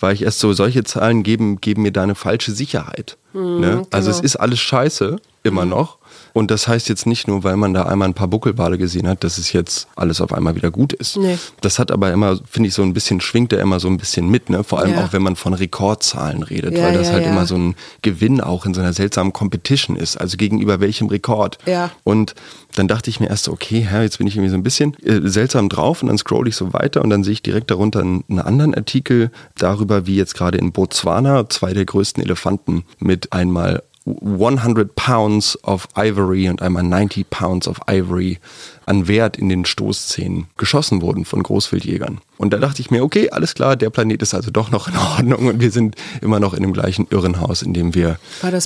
war 0.00 0.12
ich 0.12 0.22
erst 0.22 0.40
so, 0.40 0.52
solche 0.52 0.84
Zahlen 0.84 1.22
geben, 1.22 1.60
geben 1.60 1.82
mir 1.82 1.92
da 1.92 2.02
eine 2.02 2.14
falsche 2.14 2.52
Sicherheit. 2.52 3.16
ne? 3.34 3.86
Also 3.90 4.10
es 4.10 4.16
genau. 4.16 4.26
ist 4.26 4.36
alles 4.36 4.60
scheiße, 4.60 5.16
immer 5.44 5.64
noch. 5.64 5.98
Und 6.32 6.50
das 6.50 6.66
heißt 6.66 6.88
jetzt 6.88 7.06
nicht 7.06 7.28
nur, 7.28 7.44
weil 7.44 7.56
man 7.56 7.74
da 7.74 7.84
einmal 7.84 8.08
ein 8.08 8.14
paar 8.14 8.26
Buckelwale 8.28 8.76
gesehen 8.78 9.06
hat, 9.06 9.22
dass 9.22 9.38
es 9.38 9.52
jetzt 9.52 9.86
alles 9.94 10.20
auf 10.20 10.32
einmal 10.32 10.56
wieder 10.56 10.70
gut 10.72 10.92
ist. 10.92 11.16
Nee. 11.16 11.38
Das 11.60 11.78
hat 11.78 11.92
aber 11.92 12.12
immer, 12.12 12.38
finde 12.50 12.68
ich, 12.68 12.74
so 12.74 12.82
ein 12.82 12.92
bisschen, 12.92 13.20
schwingt 13.20 13.52
er 13.52 13.60
immer 13.60 13.78
so 13.78 13.88
ein 13.88 13.98
bisschen 13.98 14.28
mit, 14.28 14.50
ne? 14.50 14.64
Vor 14.64 14.80
allem 14.80 14.94
Ja. 14.94 15.04
auch, 15.04 15.12
wenn 15.12 15.22
man 15.22 15.36
von 15.36 15.54
Rekordzahlen 15.54 16.42
redet, 16.42 16.76
Ja, 16.76 16.84
weil 16.84 16.94
das 16.94 17.08
ja, 17.08 17.14
halt 17.14 17.26
immer 17.26 17.46
so 17.46 17.56
ein 17.56 17.76
Gewinn 18.02 18.40
auch 18.40 18.66
in 18.66 18.74
so 18.74 18.80
einer 18.80 18.92
seltsamen 18.92 19.32
Competition 19.32 19.96
ist. 19.96 20.16
Also 20.16 20.36
gegenüber 20.36 20.80
welchem 20.80 21.06
Rekord. 21.08 21.58
Ja. 21.66 21.90
Und 22.04 22.34
dann 22.74 22.88
dachte 22.88 23.10
ich 23.10 23.20
mir 23.20 23.28
erst 23.28 23.44
so, 23.44 23.52
okay, 23.52 23.80
Herr, 23.88 24.02
jetzt 24.02 24.18
bin 24.18 24.26
ich 24.26 24.34
irgendwie 24.36 24.50
so 24.50 24.56
ein 24.56 24.62
bisschen 24.64 24.94
äh, 25.04 25.28
seltsam 25.28 25.68
drauf 25.68 26.02
und 26.02 26.08
dann 26.08 26.18
scroll 26.18 26.48
ich 26.48 26.56
so 26.56 26.72
weiter 26.72 27.02
und 27.02 27.10
dann 27.10 27.22
sehe 27.22 27.34
ich 27.34 27.42
direkt 27.42 27.70
darunter 27.70 28.00
einen, 28.00 28.24
einen 28.28 28.40
anderen 28.40 28.74
Artikel 28.74 29.30
darüber, 29.56 30.06
wie 30.06 30.16
jetzt 30.16 30.34
gerade 30.34 30.58
in 30.58 30.72
Botswana 30.72 31.48
zwei 31.48 31.72
der 31.74 31.84
größten 31.84 32.22
Elefanten 32.22 32.84
mit 32.98 33.32
einmal 33.32 33.82
100 34.06 34.94
Pounds 34.94 35.58
of 35.64 35.88
Ivory 35.96 36.48
und 36.50 36.60
einmal 36.60 36.82
90 36.82 37.28
Pounds 37.30 37.66
of 37.66 37.80
Ivory 37.88 38.38
an 38.84 39.08
Wert 39.08 39.38
in 39.38 39.48
den 39.48 39.64
Stoßzähnen 39.64 40.46
geschossen 40.58 41.00
wurden 41.00 41.24
von 41.24 41.42
Großwildjägern. 41.42 42.20
Und 42.36 42.52
da 42.52 42.58
dachte 42.58 42.82
ich 42.82 42.90
mir, 42.90 43.02
okay, 43.02 43.30
alles 43.30 43.54
klar, 43.54 43.76
der 43.76 43.88
Planet 43.88 44.20
ist 44.20 44.34
also 44.34 44.50
doch 44.50 44.70
noch 44.70 44.88
in 44.88 44.96
Ordnung 44.96 45.46
und 45.46 45.60
wir 45.60 45.70
sind 45.70 45.96
immer 46.20 46.38
noch 46.38 46.52
in 46.52 46.62
dem 46.62 46.74
gleichen 46.74 47.06
Irrenhaus, 47.10 47.62
in 47.62 47.72
dem 47.72 47.94
wir 47.94 48.18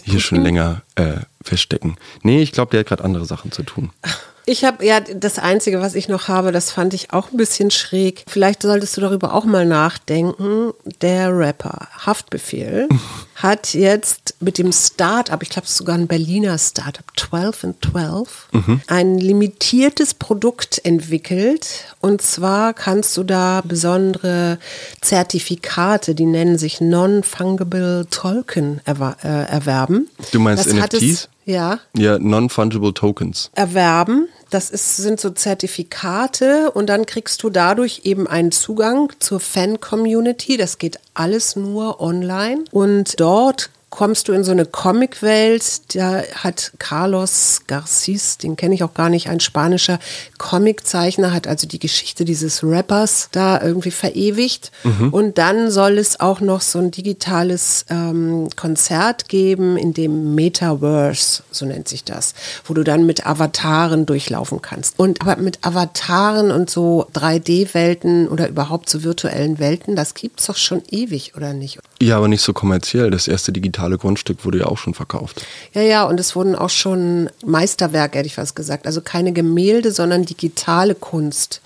hier 0.04 0.20
schon 0.20 0.42
länger 0.42 0.82
äh, 0.96 1.18
feststecken. 1.42 1.96
Nee, 2.22 2.42
ich 2.42 2.50
glaube, 2.50 2.72
der 2.72 2.80
hat 2.80 2.88
gerade 2.88 3.04
andere 3.04 3.24
Sachen 3.24 3.52
zu 3.52 3.62
tun. 3.62 3.90
Ich 4.48 4.64
habe 4.64 4.82
ja 4.82 5.00
das 5.00 5.38
Einzige, 5.38 5.82
was 5.82 5.94
ich 5.94 6.08
noch 6.08 6.28
habe, 6.28 6.52
das 6.52 6.70
fand 6.70 6.94
ich 6.94 7.12
auch 7.12 7.30
ein 7.30 7.36
bisschen 7.36 7.70
schräg. 7.70 8.24
Vielleicht 8.26 8.62
solltest 8.62 8.96
du 8.96 9.02
darüber 9.02 9.34
auch 9.34 9.44
mal 9.44 9.66
nachdenken. 9.66 10.72
Der 11.02 11.36
Rapper 11.36 11.88
Haftbefehl 12.06 12.88
hat 13.34 13.74
jetzt 13.74 14.36
mit 14.40 14.56
dem 14.56 14.72
Start-up, 14.72 15.42
ich 15.42 15.50
glaube, 15.50 15.66
es 15.66 15.72
ist 15.72 15.76
sogar 15.76 15.96
ein 15.96 16.06
Berliner 16.06 16.56
Start-up, 16.56 17.04
12 17.14 17.64
and 17.64 17.76
12, 17.92 18.48
ein 18.86 19.18
limitiertes 19.18 20.14
Produkt 20.14 20.80
entwickelt. 20.82 21.94
Und 22.00 22.22
zwar 22.22 22.72
kannst 22.72 23.18
du 23.18 23.24
da 23.24 23.60
besondere 23.62 24.58
Zertifikate, 25.02 26.14
die 26.14 26.24
nennen 26.24 26.56
sich 26.56 26.80
Non-Fungible 26.80 28.06
Token, 28.10 28.80
äh, 28.86 29.26
erwerben. 29.28 30.08
Du 30.32 30.40
meinst 30.40 30.64
Das 30.64 30.72
NFTs? 30.72 31.28
Ja, 31.44 31.80
Ja, 31.96 32.18
Non-Fungible 32.18 32.92
Tokens. 32.92 33.50
erwerben. 33.54 34.28
Das 34.50 34.70
ist, 34.70 34.96
sind 34.96 35.20
so 35.20 35.30
Zertifikate 35.30 36.70
und 36.70 36.86
dann 36.86 37.04
kriegst 37.04 37.42
du 37.42 37.50
dadurch 37.50 38.02
eben 38.04 38.26
einen 38.26 38.50
Zugang 38.50 39.12
zur 39.18 39.40
Fan-Community. 39.40 40.56
Das 40.56 40.78
geht 40.78 40.98
alles 41.14 41.54
nur 41.54 42.00
online 42.00 42.64
und 42.70 43.20
dort 43.20 43.70
kommst 43.98 44.28
du 44.28 44.32
in 44.32 44.44
so 44.44 44.52
eine 44.52 44.64
Comic-Welt. 44.64 45.96
Da 45.96 46.22
hat 46.36 46.70
Carlos 46.78 47.62
Garcis, 47.66 48.38
den 48.38 48.54
kenne 48.54 48.76
ich 48.76 48.84
auch 48.84 48.94
gar 48.94 49.08
nicht, 49.08 49.28
ein 49.28 49.40
spanischer 49.40 49.98
Comiczeichner, 50.38 51.32
hat 51.32 51.48
also 51.48 51.66
die 51.66 51.80
Geschichte 51.80 52.24
dieses 52.24 52.62
Rappers 52.62 53.28
da 53.32 53.60
irgendwie 53.60 53.90
verewigt. 53.90 54.70
Und 55.10 55.38
dann 55.38 55.72
soll 55.72 55.98
es 55.98 56.20
auch 56.20 56.40
noch 56.40 56.60
so 56.60 56.78
ein 56.78 56.92
digitales 56.92 57.86
ähm, 57.90 58.48
Konzert 58.54 59.28
geben, 59.28 59.76
in 59.76 59.94
dem 59.94 60.36
Metaverse, 60.36 61.42
so 61.50 61.66
nennt 61.66 61.88
sich 61.88 62.04
das, 62.04 62.34
wo 62.66 62.74
du 62.74 62.84
dann 62.84 63.04
mit 63.04 63.26
Avataren 63.26 64.06
durchlaufen 64.06 64.62
kannst. 64.62 64.96
Und 64.96 65.22
aber 65.22 65.38
mit 65.42 65.66
Avataren 65.66 66.52
und 66.52 66.70
so 66.70 67.08
3D-Welten 67.14 68.28
oder 68.28 68.48
überhaupt 68.48 68.88
so 68.88 69.02
virtuellen 69.02 69.58
Welten, 69.58 69.96
das 69.96 70.14
gibt's 70.14 70.46
doch 70.46 70.56
schon 70.56 70.82
ewig, 70.88 71.32
oder 71.36 71.52
nicht? 71.52 71.80
Ja, 72.00 72.16
aber 72.18 72.28
nicht 72.28 72.42
so 72.42 72.52
kommerziell. 72.52 73.10
Das 73.10 73.26
erste 73.26 73.50
digitale 73.50 73.87
Grundstück 73.96 74.44
wurde 74.44 74.58
ja 74.58 74.66
auch 74.66 74.76
schon 74.76 74.92
verkauft. 74.92 75.46
Ja, 75.72 75.80
ja, 75.80 76.04
und 76.04 76.20
es 76.20 76.36
wurden 76.36 76.54
auch 76.54 76.68
schon 76.68 77.30
Meisterwerke, 77.46 78.18
hätte 78.18 78.26
ich 78.26 78.34
fast 78.34 78.56
gesagt. 78.56 78.86
Also 78.86 79.00
keine 79.00 79.32
Gemälde, 79.32 79.92
sondern 79.92 80.24
digitale 80.24 80.94
Kunst. 80.94 81.62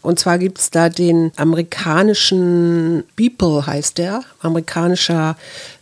Und 0.00 0.20
zwar 0.20 0.38
gibt's 0.38 0.70
da 0.70 0.88
den 0.88 1.32
amerikanischen 1.36 3.02
Beeple, 3.16 3.66
heißt 3.66 3.98
der. 3.98 4.22
Amerikanischer, 4.40 5.36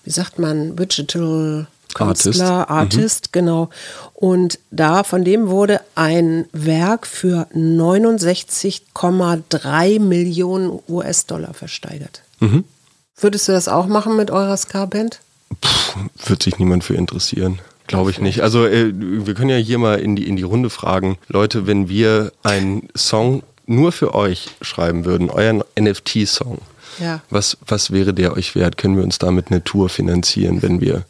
wie 0.05 0.11
sagt 0.11 0.39
man, 0.39 0.75
Digital 0.75 1.67
Künstler, 1.95 2.71
Artist, 2.71 3.33
genau. 3.33 3.69
Und 4.15 4.59
da, 4.71 5.05
von 5.05 5.23
dem 5.23 5.49
wurde 5.49 5.83
ein 5.95 6.47
Werk 6.53 7.07
für 7.07 7.47
69,3 7.55 10.01
Millionen 10.01 10.81
US-Dollar 10.89 11.53
versteigert. 11.55 12.23
Würdest 13.17 13.49
du 13.49 13.53
das 13.53 13.69
auch 13.69 13.87
machen 13.87 14.17
mit 14.17 14.31
eurer 14.31 14.57
Ska-Band? 14.57 15.21
Wird 16.27 16.43
sich 16.43 16.59
niemand 16.59 16.85
für 16.85 16.95
interessieren. 16.95 17.61
Glaube 17.87 18.11
ich 18.11 18.19
nicht. 18.21 18.41
Also 18.41 18.67
äh, 18.67 18.93
wir 18.95 19.35
können 19.35 19.51
ja 19.51 19.57
hier 19.57 19.79
mal 19.79 19.99
in 20.01 20.17
die, 20.17 20.27
in 20.27 20.37
die 20.37 20.43
Runde 20.43 20.71
fragen. 20.71 21.19
Leute, 21.29 21.67
wenn 21.67 21.89
wir 21.89 22.33
einen 22.43 22.89
Song 22.97 23.43
nur 23.67 23.93
für 23.93 24.15
euch 24.15 24.49
schreiben 24.63 25.05
würden, 25.05 25.31
euren 25.31 25.63
NFT-Song, 25.79 26.59
Ja. 26.99 27.23
was, 27.31 27.57
was 27.67 27.91
wäre 27.91 28.15
der 28.15 28.33
euch 28.35 28.55
wert? 28.55 28.79
Können 28.79 28.97
wir 28.97 29.05
uns 29.05 29.19
damit 29.19 29.51
eine 29.51 29.63
Tour 29.65 29.89
finanzieren, 29.89 30.63
wenn 30.63 30.81
wir, 30.81 31.05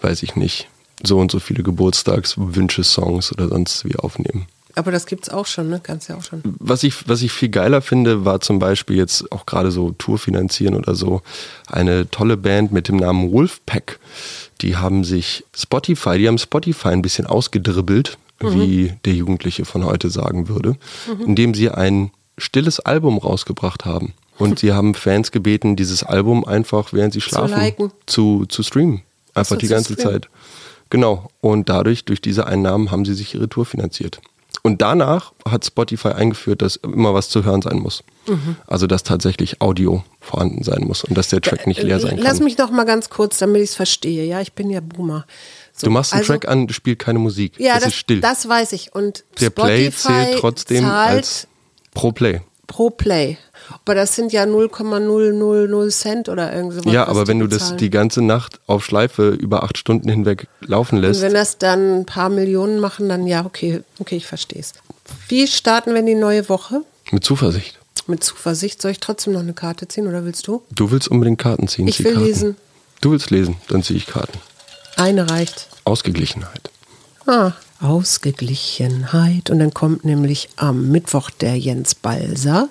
weiß 0.00 0.22
ich 0.22 0.36
nicht, 0.36 0.68
so 1.04 1.18
und 1.18 1.30
so 1.32 1.40
viele 1.40 1.62
Geburtstagswünsche-Songs 1.64 3.32
oder 3.32 3.48
sonst 3.48 3.84
wie 3.84 3.96
aufnehmen? 3.96 4.46
Aber 4.74 4.90
das 4.90 5.06
gibt's 5.06 5.28
auch 5.28 5.46
schon, 5.46 5.68
ne? 5.68 5.80
Kannst 5.82 6.08
ja 6.08 6.16
auch 6.16 6.22
schon. 6.22 6.42
Was 6.58 6.82
ich, 6.82 7.08
was 7.08 7.22
ich 7.22 7.32
viel 7.32 7.48
geiler 7.48 7.82
finde, 7.82 8.24
war 8.24 8.40
zum 8.40 8.58
Beispiel 8.58 8.96
jetzt 8.96 9.30
auch 9.32 9.46
gerade 9.46 9.70
so 9.70 9.90
Tour 9.92 10.18
finanzieren 10.18 10.74
oder 10.74 10.94
so, 10.94 11.22
eine 11.66 12.10
tolle 12.10 12.36
Band 12.36 12.72
mit 12.72 12.88
dem 12.88 12.96
Namen 12.96 13.32
Wolfpack. 13.32 13.98
Die 14.60 14.76
haben 14.76 15.04
sich 15.04 15.44
Spotify, 15.54 16.18
die 16.18 16.28
haben 16.28 16.38
Spotify 16.38 16.88
ein 16.88 17.02
bisschen 17.02 17.26
ausgedribbelt, 17.26 18.18
wie 18.40 18.92
der 19.04 19.14
Jugendliche 19.14 19.64
von 19.64 19.84
heute 19.84 20.10
sagen 20.10 20.48
würde, 20.48 20.76
indem 21.24 21.54
sie 21.54 21.70
ein 21.70 22.10
stilles 22.38 22.80
Album 22.80 23.18
rausgebracht 23.18 23.84
haben. 23.84 24.14
Und 24.38 24.58
sie 24.58 24.72
haben 24.72 24.94
Fans 24.94 25.30
gebeten, 25.30 25.76
dieses 25.76 26.02
Album 26.02 26.44
einfach, 26.44 26.92
während 26.92 27.12
sie 27.12 27.20
schlafen, 27.20 27.56
liken. 27.56 27.92
zu, 28.06 28.46
zu 28.46 28.62
streamen. 28.62 29.02
Einfach 29.34 29.50
so, 29.50 29.56
die 29.56 29.66
zu 29.66 29.72
ganze 29.74 29.92
streamen. 29.92 30.12
Zeit. 30.22 30.28
Genau. 30.90 31.30
Und 31.40 31.68
dadurch, 31.68 32.04
durch 32.04 32.20
diese 32.20 32.46
Einnahmen, 32.46 32.90
haben 32.90 33.04
sie 33.04 33.14
sich 33.14 33.34
ihre 33.34 33.48
Tour 33.48 33.64
finanziert. 33.64 34.20
Und 34.62 34.80
danach 34.80 35.32
hat 35.48 35.64
Spotify 35.64 36.08
eingeführt, 36.08 36.62
dass 36.62 36.76
immer 36.76 37.14
was 37.14 37.28
zu 37.28 37.44
hören 37.44 37.62
sein 37.62 37.78
muss. 37.78 38.04
Mhm. 38.28 38.56
Also 38.66 38.86
dass 38.86 39.02
tatsächlich 39.02 39.60
Audio 39.60 40.04
vorhanden 40.20 40.62
sein 40.62 40.84
muss 40.84 41.02
und 41.02 41.16
dass 41.18 41.28
der 41.28 41.40
Track 41.40 41.66
nicht 41.66 41.82
leer 41.82 41.98
sein 41.98 42.18
Äh, 42.18 42.20
Lass 42.20 42.36
kann. 42.36 42.44
mich 42.44 42.58
noch 42.58 42.70
mal 42.70 42.84
ganz 42.84 43.10
kurz, 43.10 43.38
damit 43.38 43.62
ich 43.62 43.70
es 43.70 43.74
verstehe. 43.76 44.24
Ja, 44.24 44.40
ich 44.40 44.52
bin 44.52 44.70
ja 44.70 44.80
Boomer. 44.80 45.26
So, 45.72 45.86
Du 45.86 45.90
machst 45.90 46.12
einen 46.12 46.20
also- 46.20 46.32
Track 46.34 46.46
an, 46.48 46.68
spielt 46.68 47.00
keine 47.00 47.18
Musik. 47.18 47.54
Ja, 47.58 47.74
es 47.74 47.80
das, 47.80 47.88
ist 47.88 47.94
still. 47.98 48.20
das 48.20 48.48
weiß 48.48 48.72
ich. 48.72 48.94
Und 48.94 49.24
der 49.40 49.50
Play 49.50 49.90
Spotify 49.90 50.08
zählt 50.26 50.38
trotzdem 50.38 50.84
zahlt 50.84 51.10
als 51.10 51.48
pro 51.92 52.12
Play. 52.12 52.42
Pro 52.72 52.88
Play. 52.88 53.36
Aber 53.84 53.94
das 53.94 54.16
sind 54.16 54.32
ja 54.32 54.46
0,000 54.46 55.90
Cent 55.92 56.28
oder 56.30 56.54
irgend 56.54 56.72
sowas. 56.72 56.92
Ja, 56.92 57.06
aber 57.06 57.28
wenn 57.28 57.38
du 57.38 57.46
das 57.46 57.58
bezahlen. 57.58 57.78
die 57.78 57.90
ganze 57.90 58.22
Nacht 58.22 58.60
auf 58.66 58.82
Schleife 58.82 59.28
über 59.28 59.62
acht 59.62 59.76
Stunden 59.76 60.08
hinweg 60.08 60.48
laufen 60.62 60.96
Und 60.96 61.02
lässt, 61.02 61.20
wenn 61.20 61.34
das 61.34 61.58
dann 61.58 62.00
ein 62.00 62.06
paar 62.06 62.30
Millionen 62.30 62.80
machen, 62.80 63.10
dann 63.10 63.26
ja, 63.26 63.44
okay, 63.44 63.82
okay, 63.98 64.16
ich 64.16 64.26
verstehe 64.26 64.60
es. 64.60 64.72
Wie 65.28 65.46
starten 65.46 65.90
wir 65.92 66.00
in 66.00 66.06
die 66.06 66.14
neue 66.14 66.48
Woche? 66.48 66.80
mit 67.10 67.24
Zuversicht. 67.24 67.78
Mit 68.06 68.24
Zuversicht. 68.24 68.80
Soll 68.80 68.92
ich 68.92 69.00
trotzdem 69.00 69.34
noch 69.34 69.40
eine 69.40 69.52
Karte 69.52 69.86
ziehen 69.86 70.06
oder 70.06 70.24
willst 70.24 70.46
du? 70.46 70.62
Du 70.70 70.90
willst 70.90 71.08
unbedingt 71.08 71.38
Karten 71.38 71.68
ziehen. 71.68 71.86
Ich 71.88 71.96
zieh 71.98 72.04
will 72.04 72.14
Karten. 72.14 72.26
lesen. 72.26 72.56
Du 73.02 73.10
willst 73.10 73.30
lesen, 73.30 73.56
dann 73.68 73.82
ziehe 73.82 73.98
ich 73.98 74.06
Karten. 74.06 74.38
Eine 74.96 75.28
reicht. 75.30 75.68
Ausgeglichenheit. 75.84 76.70
Ah, 77.26 77.52
Ausgeglichenheit. 77.82 79.50
Und 79.50 79.58
dann 79.58 79.74
kommt 79.74 80.04
nämlich 80.04 80.48
am 80.56 80.88
Mittwoch 80.90 81.30
der 81.30 81.56
Jens 81.56 81.94
Balser, 81.94 82.68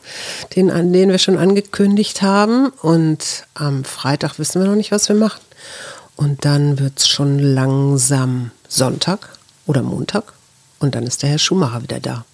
den, 0.56 0.68
den 0.94 1.10
wir 1.10 1.18
schon 1.18 1.38
angekündigt 1.38 2.22
haben. 2.22 2.70
Und 2.82 3.46
am 3.54 3.84
Freitag 3.84 4.40
wissen 4.40 4.62
wir 4.62 4.70
noch 4.70 4.76
nicht, 4.76 4.92
was 4.92 5.10
wir 5.10 5.16
machen. 5.16 5.42
Und 6.16 6.46
dann 6.46 6.80
wird 6.80 7.00
es 7.00 7.08
schon 7.08 7.40
langsam 7.40 8.52
Sonntag 8.68 9.38
oder 9.66 9.84
Montag. 9.84 10.34
Und 10.80 10.96
dann 10.96 11.06
ist 11.06 11.24
der 11.24 11.30
Herr 11.30 11.40
Schumacher 11.40 11.84
wieder 11.84 12.00
da. 12.00 12.26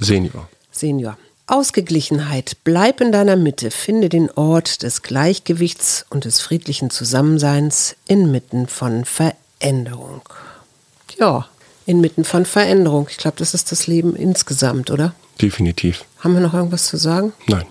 Senior. 0.00 0.48
Senior. 0.70 1.16
Ausgeglichenheit. 1.46 2.58
Bleib 2.62 3.00
in 3.00 3.10
deiner 3.10 3.36
Mitte. 3.36 3.70
Finde 3.70 4.08
den 4.08 4.30
Ort 4.30 4.82
des 4.82 5.02
Gleichgewichts 5.02 6.04
und 6.10 6.24
des 6.24 6.40
friedlichen 6.40 6.90
Zusammenseins 6.90 7.96
inmitten 8.06 8.66
von 8.66 9.04
Veränderung. 9.04 10.22
Ja, 11.18 11.48
inmitten 11.88 12.24
von 12.24 12.44
Veränderung. 12.44 13.06
Ich 13.10 13.16
glaube, 13.16 13.38
das 13.38 13.54
ist 13.54 13.72
das 13.72 13.86
Leben 13.86 14.14
insgesamt, 14.14 14.90
oder? 14.90 15.14
Definitiv. 15.40 16.04
Haben 16.20 16.34
wir 16.34 16.40
noch 16.40 16.54
irgendwas 16.54 16.86
zu 16.86 16.96
sagen? 16.98 17.32
Nein. 17.46 17.64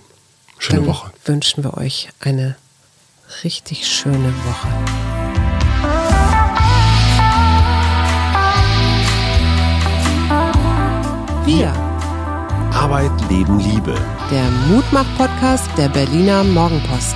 Schöne 0.57 0.80
Dann 0.80 0.88
Woche. 0.89 1.11
wünschen 1.26 1.63
wir 1.63 1.78
euch 1.78 2.09
eine 2.20 2.55
richtig 3.43 3.88
schöne 3.88 4.34
Woche. 4.45 4.68
Wir 11.45 11.72
Arbeit, 12.74 13.11
Leben, 13.30 13.59
Liebe. 13.59 13.95
Der 14.32 14.49
Mutmach-Podcast 14.70 15.70
der 15.78 15.89
Berliner 15.89 16.43
Morgenpost. 16.43 17.15